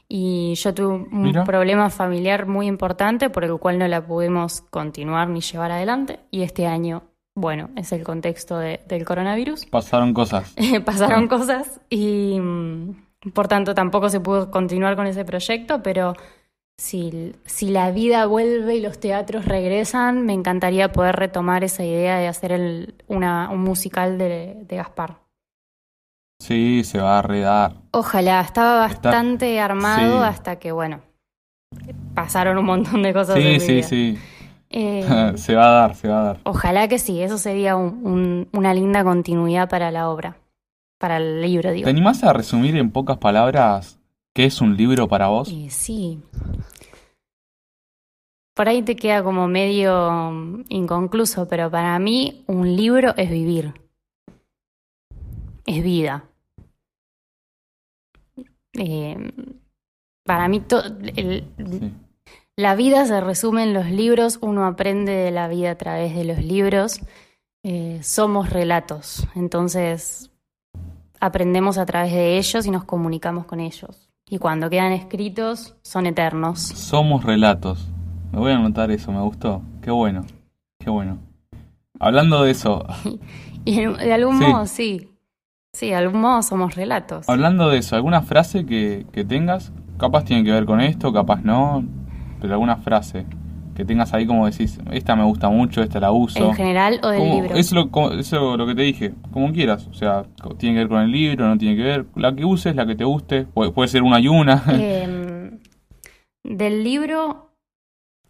y 0.09 0.55
yo 0.55 0.73
tuve 0.73 0.93
un 0.93 1.43
problema 1.45 1.89
familiar 1.89 2.45
muy 2.47 2.67
importante 2.67 3.29
por 3.29 3.43
el 3.45 3.57
cual 3.57 3.79
no 3.79 3.87
la 3.87 4.05
pudimos 4.05 4.61
continuar 4.61 5.29
ni 5.29 5.41
llevar 5.41 5.71
adelante 5.71 6.19
y 6.31 6.41
este 6.41 6.67
año 6.67 7.03
bueno, 7.35 7.71
es 7.75 7.91
el 7.91 8.03
contexto 8.03 8.57
del 8.59 9.05
coronavirus. 9.05 9.65
Pasaron 9.71 10.13
cosas. 10.13 10.53
Pasaron 10.85 11.27
cosas 11.27 11.81
y 11.89 12.39
mm, 12.39 13.31
por 13.33 13.47
tanto 13.47 13.73
tampoco 13.73 14.09
se 14.09 14.19
pudo 14.19 14.51
continuar 14.51 14.95
con 14.95 15.07
ese 15.07 15.25
proyecto, 15.25 15.81
pero 15.81 16.13
si, 16.77 17.33
si 17.45 17.69
la 17.69 17.91
vida 17.91 18.25
vuelve 18.25 18.75
y 18.75 18.81
los 18.81 18.99
teatros 18.99 19.45
regresan, 19.45 20.25
me 20.25 20.33
encantaría 20.33 20.91
poder 20.91 21.15
retomar 21.15 21.63
esa 21.63 21.83
idea 21.83 22.17
de 22.17 22.27
hacer 22.27 22.51
el, 22.51 22.95
una, 23.07 23.49
un 23.49 23.61
musical 23.61 24.17
de, 24.17 24.65
Gaspar. 24.69 25.17
Sí, 26.39 26.83
se 26.83 26.99
va 26.99 27.19
a 27.19 27.21
redar. 27.21 27.75
Ojalá, 27.91 28.41
estaba 28.41 28.79
bastante 28.79 29.59
armado 29.59 30.23
hasta 30.23 30.57
que, 30.57 30.71
bueno, 30.71 31.01
pasaron 32.13 32.57
un 32.57 32.65
montón 32.65 33.01
de 33.03 33.13
cosas. 33.13 33.35
Sí, 33.35 33.59
sí, 33.59 33.83
sí. 33.83 34.19
Eh, 34.69 35.33
se 35.35 35.55
va 35.55 35.67
a 35.67 35.71
dar, 35.71 35.95
se 35.95 36.07
va 36.09 36.21
a 36.21 36.23
dar. 36.23 36.39
Ojalá 36.43 36.87
que 36.87 36.99
sí, 36.99 37.21
eso 37.21 37.37
sería 37.37 37.77
una 37.77 38.73
linda 38.73 39.03
continuidad 39.03 39.69
para 39.69 39.91
la 39.91 40.09
obra, 40.09 40.35
para 40.99 41.17
el 41.17 41.41
libro, 41.41 41.71
digo. 41.71 41.85
¿Te 41.85 41.91
animás 41.91 42.23
a 42.23 42.33
resumir 42.33 42.75
en 42.75 42.91
pocas 42.91 43.19
palabras 43.19 43.99
qué 44.33 44.45
es 44.45 44.61
un 44.61 44.75
libro 44.75 45.07
para 45.07 45.27
vos? 45.27 45.49
Eh, 45.49 45.69
sí. 45.69 46.19
Por 48.55 48.69
ahí 48.69 48.83
te 48.83 48.95
queda 48.95 49.23
como 49.23 49.47
medio 49.47 50.63
inconcluso, 50.69 51.47
pero 51.47 51.71
para 51.71 51.97
mí 51.99 52.43
un 52.47 52.75
libro 52.75 53.13
es 53.17 53.29
vivir. 53.29 53.73
Es 55.65 55.83
vida. 55.83 56.25
Eh, 58.73 59.31
para 60.23 60.47
mí, 60.47 60.63
el, 61.15 61.45
la 62.55 62.75
vida 62.75 63.05
se 63.05 63.19
resume 63.19 63.63
en 63.63 63.73
los 63.73 63.89
libros, 63.89 64.37
uno 64.41 64.65
aprende 64.65 65.11
de 65.11 65.31
la 65.31 65.47
vida 65.47 65.71
a 65.71 65.77
través 65.77 66.15
de 66.15 66.23
los 66.23 66.37
libros. 66.37 66.99
Eh, 67.63 67.99
somos 68.03 68.51
relatos, 68.51 69.25
entonces 69.35 70.29
aprendemos 71.19 71.77
a 71.77 71.85
través 71.85 72.11
de 72.11 72.37
ellos 72.37 72.65
y 72.65 72.71
nos 72.71 72.83
comunicamos 72.83 73.45
con 73.45 73.59
ellos. 73.59 74.12
Y 74.33 74.39
cuando 74.39 74.67
quedan 74.67 74.93
escritos, 74.93 75.75
son 75.83 76.07
eternos. 76.07 76.59
Somos 76.59 77.23
relatos. 77.23 77.87
Me 78.31 78.39
voy 78.39 78.51
a 78.51 78.55
anotar 78.55 78.89
eso, 78.89 79.11
me 79.11 79.21
gustó. 79.21 79.61
Qué 79.79 79.91
bueno, 79.91 80.25
qué 80.79 80.89
bueno. 80.89 81.19
Hablando 81.99 82.41
de 82.41 82.49
eso. 82.49 82.83
y 83.63 83.81
de 83.81 84.11
algún 84.11 84.39
modo, 84.39 84.65
sí. 84.65 85.07
Sí, 85.71 85.89
de 85.89 85.95
algún 85.97 86.21
modo 86.21 86.41
somos 86.41 86.73
relatos. 86.73 87.29
Hablando 87.29 87.69
de 87.69 87.77
eso, 87.77 87.95
¿alguna 87.95 88.23
frase 88.23 88.65
que, 88.65 89.05
que 89.11 89.23
tengas? 89.23 89.71
Capaz 89.99 90.23
tiene 90.25 90.43
que 90.43 90.51
ver 90.51 90.65
con 90.65 90.81
esto, 90.81 91.13
capaz 91.13 91.43
no, 91.43 91.85
pero 92.41 92.53
alguna 92.53 92.77
frase 92.77 93.27
que 93.75 93.85
tengas 93.85 94.13
ahí 94.13 94.25
como 94.25 94.45
decís, 94.45 94.79
esta 94.91 95.15
me 95.15 95.23
gusta 95.23 95.49
mucho, 95.49 95.81
esta 95.81 95.99
la 95.99 96.11
uso. 96.11 96.49
¿En 96.49 96.53
general 96.53 96.99
o 97.03 97.09
del 97.09 97.29
libro? 97.29 97.55
Es 97.55 97.71
lo, 97.71 97.89
eso 98.17 98.55
lo 98.57 98.67
que 98.67 98.75
te 98.75 98.81
dije, 98.83 99.13
como 99.31 99.51
quieras. 99.51 99.87
O 99.87 99.93
sea, 99.93 100.25
tiene 100.57 100.75
que 100.75 100.79
ver 100.79 100.89
con 100.89 101.01
el 101.01 101.11
libro, 101.11 101.47
no 101.47 101.57
tiene 101.57 101.75
que 101.75 101.83
ver. 101.83 102.05
La 102.15 102.35
que 102.35 102.45
uses, 102.45 102.75
la 102.75 102.85
que 102.85 102.95
te 102.95 103.03
guste. 103.03 103.45
Puede, 103.45 103.87
ser 103.87 104.03
una 104.03 104.19
y 104.19 104.27
una. 104.27 104.63
Em, 104.73 105.59
del 106.43 106.83
libro 106.83 107.51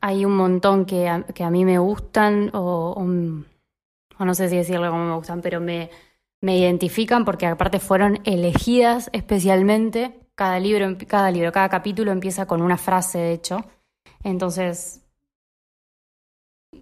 hay 0.01 0.25
un 0.25 0.35
montón 0.35 0.85
que 0.85 1.07
a, 1.07 1.23
que 1.23 1.43
a 1.43 1.49
mí 1.49 1.65
me 1.65 1.77
gustan 1.77 2.49
o, 2.53 2.93
o, 2.97 4.25
no 4.25 4.33
sé 4.33 4.49
si 4.49 4.57
decirlo 4.57 4.89
como 4.91 5.05
me 5.05 5.15
gustan, 5.15 5.41
pero 5.41 5.59
me, 5.59 5.89
me 6.41 6.57
identifican 6.57 7.25
porque 7.25 7.47
aparte 7.47 7.79
fueron 7.79 8.19
elegidas 8.23 9.09
especialmente. 9.13 10.19
Cada 10.35 10.59
libro, 10.59 10.97
cada 11.07 11.29
libro, 11.31 11.51
cada 11.51 11.69
capítulo 11.69 12.11
empieza 12.11 12.47
con 12.47 12.61
una 12.61 12.77
frase, 12.77 13.19
de 13.19 13.33
hecho. 13.33 13.65
Entonces, 14.23 15.02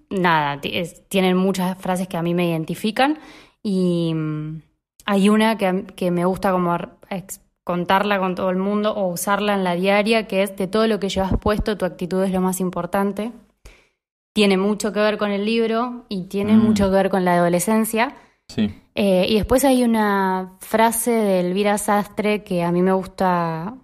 nada, 0.09 0.61
tienen 1.07 1.37
muchas 1.37 1.77
frases 1.77 2.07
que 2.07 2.17
a 2.17 2.21
mí 2.21 2.33
me 2.33 2.49
identifican 2.49 3.19
y 3.63 4.13
mm, 4.13 4.61
hay 5.05 5.29
una 5.29 5.57
que, 5.57 5.85
que 5.95 6.11
me 6.11 6.25
gusta 6.25 6.51
como 6.51 6.77
contarla 7.63 8.19
con 8.19 8.35
todo 8.35 8.49
el 8.49 8.57
mundo 8.57 8.93
o 8.93 9.07
usarla 9.07 9.53
en 9.53 9.63
la 9.63 9.75
diaria, 9.75 10.27
que 10.27 10.43
es 10.43 10.55
de 10.57 10.67
todo 10.67 10.87
lo 10.87 10.99
que 10.99 11.09
llevas 11.09 11.33
puesto, 11.39 11.77
tu 11.77 11.85
actitud 11.85 12.23
es 12.23 12.31
lo 12.31 12.41
más 12.41 12.59
importante. 12.59 13.31
Tiene 14.33 14.57
mucho 14.57 14.93
que 14.93 14.99
ver 14.99 15.17
con 15.17 15.31
el 15.31 15.45
libro 15.45 16.05
y 16.09 16.23
tiene 16.23 16.53
mm. 16.53 16.59
mucho 16.59 16.85
que 16.85 16.95
ver 16.95 17.09
con 17.09 17.25
la 17.25 17.35
adolescencia. 17.35 18.15
Sí. 18.47 18.73
Eh, 18.95 19.25
y 19.29 19.35
después 19.35 19.63
hay 19.63 19.83
una 19.83 20.57
frase 20.59 21.11
de 21.11 21.39
Elvira 21.41 21.77
Sastre 21.77 22.43
que 22.43 22.63
a 22.63 22.71
mí 22.71 22.81
me 22.81 22.93
gusta 22.93 23.75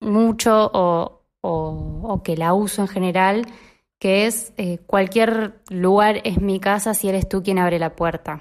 mucho 0.00 0.70
o, 0.74 1.22
o, 1.40 2.00
o 2.02 2.22
que 2.22 2.36
la 2.36 2.52
uso 2.52 2.82
en 2.82 2.88
general, 2.88 3.46
que 4.02 4.26
es 4.26 4.52
eh, 4.56 4.78
cualquier 4.78 5.62
lugar 5.70 6.22
es 6.24 6.40
mi 6.40 6.58
casa 6.58 6.92
si 6.92 7.08
eres 7.08 7.28
tú 7.28 7.44
quien 7.44 7.60
abre 7.60 7.78
la 7.78 7.94
puerta. 7.94 8.40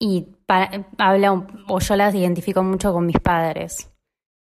Y 0.00 0.28
habla, 0.96 1.46
o 1.68 1.78
yo 1.78 1.96
las 1.96 2.14
identifico 2.14 2.62
mucho 2.62 2.94
con 2.94 3.04
mis 3.04 3.18
padres. 3.18 3.92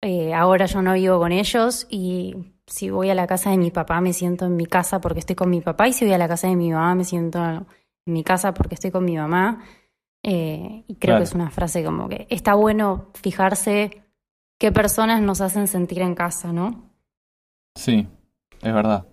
Eh, 0.03 0.35
ahora 0.35 0.67
yo 0.67 0.83
no 0.83 0.95
vivo 0.95 1.21
con 1.21 1.31
ellos 1.31 1.87
y 1.89 2.35
si 2.67 2.91
voy 2.91 3.09
a 3.11 3.15
la 3.15 3.29
casa 3.29 3.51
de 3.51 3.57
mi 3.57 3.71
papá 3.71 4.01
me 4.01 4.13
siento 4.13 4.47
en 4.47 4.57
mi 4.57 4.67
casa 4.67 5.01
porque 5.01 5.21
estoy 5.21 5.37
con 5.37 5.49
mi 5.49 5.61
papá 5.61 5.87
y 5.87 5.93
si 5.93 6.05
voy 6.05 6.15
a 6.15 6.19
la 6.19 6.27
casa 6.27 6.49
de 6.49 6.57
mi 6.57 6.73
mamá 6.73 6.97
me 6.97 7.05
siento 7.05 7.39
en 7.39 7.67
mi 8.05 8.25
casa 8.25 8.53
porque 8.53 8.75
estoy 8.75 8.91
con 8.91 9.05
mi 9.05 9.17
mamá. 9.17 9.63
Eh, 10.25 10.83
y 10.89 10.97
creo 10.97 11.19
que 11.19 11.23
es 11.23 11.35
una 11.35 11.51
frase 11.53 11.85
como 11.85 12.09
que 12.09 12.27
está 12.31 12.55
bueno 12.55 13.13
fijarse 13.15 14.03
qué 14.59 14.73
personas 14.73 15.23
nos 15.23 15.41
hacen 15.41 15.69
sentir 15.69 16.03
en 16.03 16.17
casa, 16.17 16.53
¿no? 16.53 16.91
Sí, 17.77 18.09
es 18.61 18.75
verdad. 18.75 19.07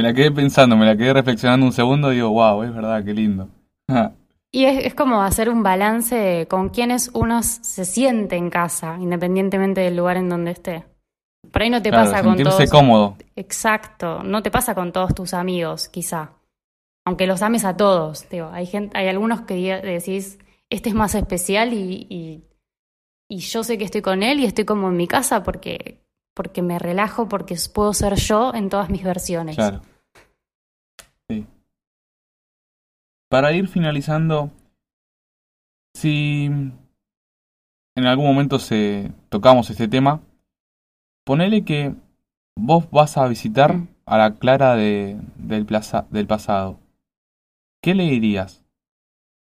Me 0.00 0.08
la 0.08 0.14
quedé 0.14 0.30
pensando, 0.30 0.78
me 0.78 0.86
la 0.86 0.96
quedé 0.96 1.12
reflexionando 1.12 1.66
un 1.66 1.72
segundo 1.72 2.10
y 2.10 2.14
digo, 2.14 2.30
wow, 2.30 2.62
es 2.62 2.74
verdad, 2.74 3.04
qué 3.04 3.12
lindo. 3.12 3.50
y 4.50 4.64
es, 4.64 4.94
como 4.94 5.20
hacer 5.20 5.50
un 5.50 5.62
balance 5.62 6.46
con 6.48 6.70
quienes 6.70 7.10
uno 7.12 7.42
se 7.42 7.84
siente 7.84 8.36
en 8.36 8.48
casa, 8.48 8.96
independientemente 8.98 9.82
del 9.82 9.98
lugar 9.98 10.16
en 10.16 10.30
donde 10.30 10.52
esté. 10.52 10.86
Por 11.52 11.60
ahí 11.60 11.68
no 11.68 11.82
te 11.82 11.90
pasa 11.90 12.22
con 12.22 12.38
todos. 12.38 12.70
cómodo. 12.70 13.18
Exacto, 13.36 14.22
no 14.22 14.42
te 14.42 14.50
pasa 14.50 14.74
con 14.74 14.90
todos 14.90 15.14
tus 15.14 15.34
amigos, 15.34 15.88
quizá. 15.88 16.30
Aunque 17.04 17.26
los 17.26 17.42
ames 17.42 17.66
a 17.66 17.76
todos. 17.76 18.26
hay, 18.52 18.64
gente, 18.64 18.96
hay 18.96 19.08
algunos 19.08 19.42
que 19.42 19.82
decís, 19.82 20.38
este 20.70 20.88
es 20.88 20.94
más 20.94 21.14
especial 21.14 21.74
y, 21.74 22.06
y, 22.08 22.44
y 23.28 23.40
yo 23.40 23.62
sé 23.64 23.76
que 23.76 23.84
estoy 23.84 24.00
con 24.00 24.22
él 24.22 24.40
y 24.40 24.46
estoy 24.46 24.64
como 24.64 24.88
en 24.88 24.96
mi 24.96 25.06
casa 25.06 25.42
porque 25.42 26.00
porque 26.34 26.62
me 26.62 26.78
relajo, 26.78 27.28
porque 27.28 27.54
puedo 27.74 27.92
ser 27.92 28.14
yo 28.14 28.54
en 28.54 28.70
todas 28.70 28.88
mis 28.88 29.02
versiones. 29.02 29.56
Claro. 29.56 29.82
Para 33.30 33.52
ir 33.52 33.68
finalizando, 33.68 34.50
si 35.94 36.46
en 36.46 38.06
algún 38.06 38.26
momento 38.26 38.58
se 38.58 39.12
tocamos 39.28 39.70
este 39.70 39.86
tema, 39.86 40.20
ponele 41.24 41.64
que 41.64 41.94
vos 42.56 42.90
vas 42.90 43.16
a 43.16 43.28
visitar 43.28 43.86
a 44.04 44.18
la 44.18 44.34
Clara 44.34 44.74
de, 44.74 45.16
del, 45.36 45.64
pasado. 46.26 46.80
¿Qué 47.80 47.94
le 47.94 48.02
dirías? 48.10 48.64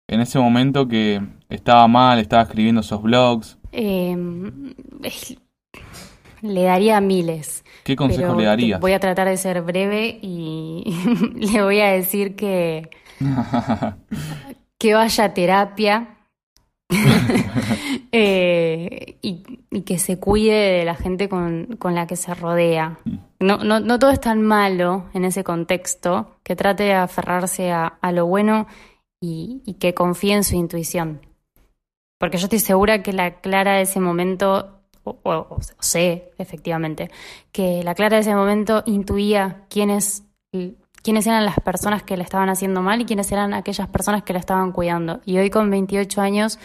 En 0.08 0.20
ese 0.20 0.38
momento 0.38 0.86
que 0.86 1.26
estaba 1.48 1.88
mal, 1.88 2.18
estaba 2.18 2.42
escribiendo 2.42 2.82
esos 2.82 3.00
blogs. 3.00 3.56
Eh, 3.72 4.14
le 6.42 6.62
daría 6.64 7.00
miles. 7.00 7.64
¿Qué 7.84 7.96
consejo 7.96 8.34
le 8.34 8.44
darías? 8.44 8.80
Voy 8.80 8.92
a 8.92 9.00
tratar 9.00 9.28
de 9.28 9.36
ser 9.36 9.62
breve 9.62 10.18
y 10.22 10.84
le 11.34 11.62
voy 11.62 11.80
a 11.80 11.92
decir 11.92 12.36
que, 12.36 12.90
que 14.78 14.94
vaya 14.94 15.24
a 15.24 15.34
terapia 15.34 16.16
eh, 18.12 19.18
y, 19.22 19.42
que 19.82 19.98
se 19.98 20.18
cuide 20.18 20.78
de 20.78 20.84
la 20.84 20.94
gente 20.94 21.28
con, 21.28 21.78
la 21.82 22.06
que 22.06 22.16
se 22.16 22.34
rodea. 22.34 22.98
Mm. 23.04 23.18
No, 23.40 23.58
no, 23.58 23.80
no, 23.80 23.98
todo 23.98 24.10
es 24.10 24.20
tan 24.20 24.42
malo 24.42 25.06
en 25.14 25.24
ese 25.24 25.44
contexto, 25.44 26.36
que 26.42 26.56
trate 26.56 26.84
de 26.84 26.94
aferrarse 26.94 27.70
a, 27.70 27.96
lo 28.12 28.26
bueno 28.26 28.66
y, 29.20 29.62
y 29.64 29.74
que 29.74 29.94
confíe 29.94 30.34
en 30.34 30.44
su 30.44 30.56
intuición. 30.56 31.20
Porque 32.18 32.36
yo 32.36 32.44
estoy 32.44 32.58
segura 32.58 33.02
que 33.02 33.14
la 33.14 33.40
Clara 33.40 33.76
de 33.76 33.82
ese 33.82 33.98
momento 33.98 34.79
o, 35.04 35.58
sé 35.80 36.32
efectivamente, 36.38 37.10
que 37.52 37.82
la 37.82 37.94
Clara 37.94 38.16
de 38.16 38.22
ese 38.22 38.34
momento 38.34 38.82
intuía 38.86 39.64
quiénes, 39.68 40.24
quiénes 41.02 41.26
eran 41.26 41.44
las 41.44 41.58
personas 41.60 42.02
que 42.02 42.16
la 42.16 42.24
estaban 42.24 42.48
haciendo 42.48 42.82
mal 42.82 43.00
y 43.00 43.04
quiénes 43.04 43.30
eran 43.32 43.54
aquellas 43.54 43.88
personas 43.88 44.22
que 44.22 44.32
la 44.32 44.38
estaban 44.38 44.72
cuidando. 44.72 45.20
Y 45.24 45.38
hoy 45.38 45.50
con 45.50 45.70
28 45.70 46.20
años 46.20 46.58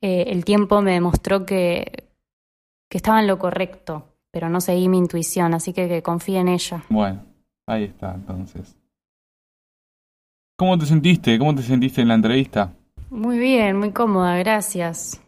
eh, 0.00 0.24
el 0.28 0.44
tiempo 0.44 0.80
me 0.82 0.92
demostró 0.92 1.44
que, 1.44 2.08
que 2.88 2.96
estaba 2.96 3.20
en 3.20 3.26
lo 3.26 3.38
correcto, 3.38 4.14
pero 4.30 4.48
no 4.48 4.60
seguí 4.60 4.88
mi 4.88 4.98
intuición, 4.98 5.54
así 5.54 5.72
que 5.72 5.88
que 5.88 6.02
confíe 6.02 6.38
en 6.38 6.48
ella. 6.48 6.84
Bueno, 6.88 7.22
ahí 7.66 7.84
está 7.84 8.14
entonces. 8.14 8.76
¿Cómo 10.56 10.76
te 10.76 10.86
sentiste? 10.86 11.38
¿Cómo 11.38 11.54
te 11.54 11.62
sentiste 11.62 12.02
en 12.02 12.08
la 12.08 12.14
entrevista? 12.14 12.74
Muy 13.08 13.38
bien, 13.38 13.78
muy 13.78 13.92
cómoda, 13.92 14.36
gracias. 14.36 15.20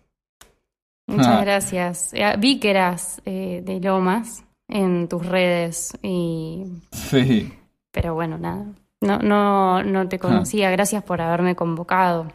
Muchas 1.12 1.26
ah. 1.26 1.40
gracias. 1.42 2.14
Eh, 2.14 2.34
vi 2.38 2.58
que 2.58 2.70
eras 2.70 3.20
eh, 3.26 3.62
de 3.64 3.80
Lomas 3.80 4.44
en 4.68 5.08
tus 5.08 5.24
redes 5.26 5.92
y... 6.02 6.64
Sí. 6.90 7.52
Pero 7.90 8.14
bueno, 8.14 8.38
nada. 8.38 8.64
No, 9.02 9.18
no, 9.18 9.82
no 9.82 10.08
te 10.08 10.18
conocía. 10.18 10.70
Gracias 10.70 11.02
por 11.02 11.20
haberme 11.20 11.54
convocado. 11.54 12.28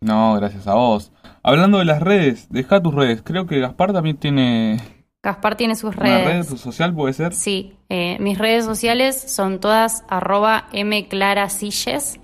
No, 0.00 0.34
gracias 0.34 0.66
a 0.66 0.74
vos. 0.74 1.12
Hablando 1.42 1.78
de 1.78 1.86
las 1.86 2.02
redes, 2.02 2.48
deja 2.50 2.82
tus 2.82 2.94
redes. 2.94 3.22
Creo 3.22 3.46
que 3.46 3.60
Gaspar 3.60 3.92
también 3.92 4.18
tiene... 4.18 4.78
Gaspar 5.22 5.56
tiene 5.56 5.74
sus 5.74 5.96
redes. 5.96 6.26
¿Una 6.26 6.34
red 6.34 6.58
social 6.58 6.94
puede 6.94 7.14
ser? 7.14 7.32
Sí. 7.32 7.78
Eh, 7.88 8.18
mis 8.20 8.36
redes 8.36 8.66
sociales 8.66 9.18
son 9.18 9.60
todas 9.60 10.04
arroba 10.08 10.66
mclarasilles. 10.74 12.20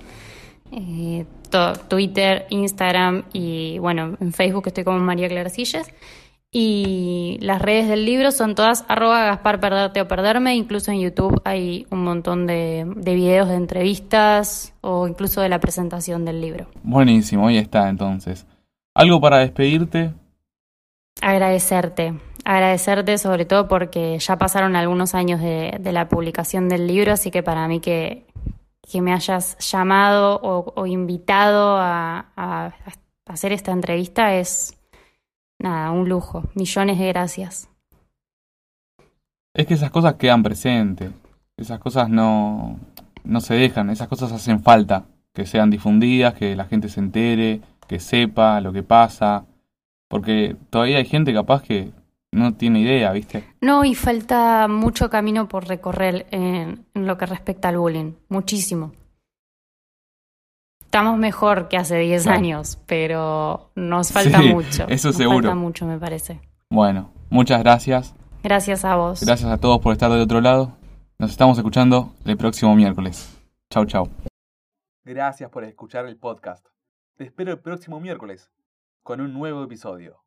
Eh, 0.73 1.25
Twitter, 1.89 2.47
Instagram 2.51 3.25
y 3.33 3.79
bueno, 3.79 4.17
en 4.21 4.33
Facebook 4.33 4.67
estoy 4.67 4.85
como 4.85 4.99
María 4.99 5.29
Clara 5.29 5.51
Silles. 5.51 5.93
Y 6.53 7.39
las 7.43 7.63
redes 7.63 7.89
del 7.89 8.05
libro 8.05 8.33
son 8.33 8.57
todas 8.57 8.85
arroba 8.89 9.25
Gaspar 9.25 9.61
Perderte 9.61 10.01
o 10.01 10.09
Perderme. 10.09 10.57
Incluso 10.57 10.91
en 10.91 11.01
YouTube 11.01 11.41
hay 11.45 11.87
un 11.91 12.03
montón 12.03 12.47
de, 12.49 12.91
de, 12.97 13.15
videos 13.15 13.49
de 13.49 13.55
entrevistas 13.55 14.75
o 14.81 15.07
incluso 15.07 15.41
de 15.41 15.49
la 15.49 15.61
presentación 15.61 16.25
del 16.25 16.41
libro. 16.41 16.67
Buenísimo, 16.83 17.47
ahí 17.47 17.59
está 17.59 17.89
entonces. 17.89 18.47
¿Algo 18.95 19.21
para 19.21 19.39
despedirte? 19.39 20.13
Agradecerte. 21.23 22.15
Agradecerte 22.45 23.19
sobre 23.19 23.45
todo 23.45 23.69
porque 23.69 24.19
ya 24.19 24.37
pasaron 24.37 24.75
algunos 24.75 25.15
años 25.15 25.41
de, 25.41 25.77
de 25.79 25.93
la 25.93 26.09
publicación 26.09 26.69
del 26.69 26.89
libro, 26.89 27.13
así 27.13 27.31
que 27.31 27.45
para 27.45 27.69
mí 27.69 27.79
que 27.79 28.25
que 28.91 29.01
me 29.01 29.13
hayas 29.13 29.57
llamado 29.59 30.41
o, 30.43 30.87
invitado 30.87 31.77
a, 31.79 32.73
hacer 33.27 33.53
esta 33.53 33.71
entrevista 33.71 34.35
es, 34.35 34.77
nada, 35.61 35.93
un 35.93 36.09
lujo. 36.09 36.43
Millones 36.55 36.99
de 36.99 37.07
gracias. 37.09 37.69
Es 39.55 39.67
que 39.67 39.75
esas 39.75 39.91
cosas 39.91 40.15
quedan 40.15 40.43
presentes, 40.43 41.13
esas 41.57 41.79
cosas 41.79 42.09
no, 42.09 42.79
no 43.23 43.41
se 43.41 43.55
dejan, 43.55 43.91
esas 43.91 44.09
cosas 44.09 44.33
hacen 44.33 44.61
falta, 44.61 45.05
que 45.33 45.47
sean 45.47 45.71
difundidas, 45.71 46.35
que 46.35 46.57
la 46.57 46.65
gente 46.65 46.89
se 46.89 47.01
entere, 47.01 47.61
que 47.87 48.01
sepa 48.01 48.61
lo 48.61 48.73
que 48.73 48.83
pasa, 48.83 49.45
porque 50.09 50.57
todavía 50.71 50.99
hay 50.99 51.05
gente 51.05 51.33
capaz 51.33 51.63
que 51.63 51.93
no 52.33 52.55
tiene 52.55 52.81
idea, 52.81 53.13
¿viste? 53.13 53.45
No, 53.61 53.85
y 53.85 53.95
falta 53.95 54.69
mucho 54.69 55.11
camino 55.11 55.49
por 55.49 55.67
recorrer 55.67 56.27
en, 56.31 56.87
en 56.95 57.07
lo 57.07 57.17
que 57.19 57.27
respecta 57.27 57.69
al 57.69 57.79
bullying, 57.79 58.13
muchísimo. 58.29 58.93
Estamos 60.81 61.19
mejor 61.19 61.69
que 61.69 61.77
hace 61.77 61.99
10 61.99 62.25
Claro. 62.25 62.39
años, 62.39 62.79
pero 62.87 63.71
nos 63.77 64.11
falta 64.13 64.41
Sí, 64.41 64.49
mucho. 64.53 64.87
eso 64.89 65.09
nos 65.09 65.17
seguro. 65.17 65.37
falta 65.49 65.55
mucho, 65.55 65.87
me 65.87 65.99
parece. 65.99 66.41
Bueno, 66.69 67.11
muchas 67.31 67.61
gracias. 67.63 68.15
Gracias 68.43 68.85
a 68.85 68.97
vos. 68.97 69.23
Gracias 69.25 69.51
a 69.51 69.59
todos 69.59 69.81
por 69.81 69.93
estar 69.93 70.11
del 70.11 70.21
otro 70.21 70.41
lado. 70.41 70.73
Nos 71.19 71.31
estamos 71.31 71.59
escuchando 71.59 72.15
el 72.25 72.37
próximo 72.37 72.75
miércoles. 72.75 73.39
Chau, 73.71 73.85
chau. 73.85 74.09
Gracias 75.05 75.51
por 75.51 75.63
escuchar 75.65 76.07
el 76.07 76.17
podcast. 76.17 76.67
Te 77.17 77.25
espero 77.25 77.53
el 77.53 77.59
próximo 77.61 78.01
miércoles 78.01 78.51
con 79.03 79.21
un 79.21 79.33
nuevo 79.33 79.63
episodio. 79.63 80.23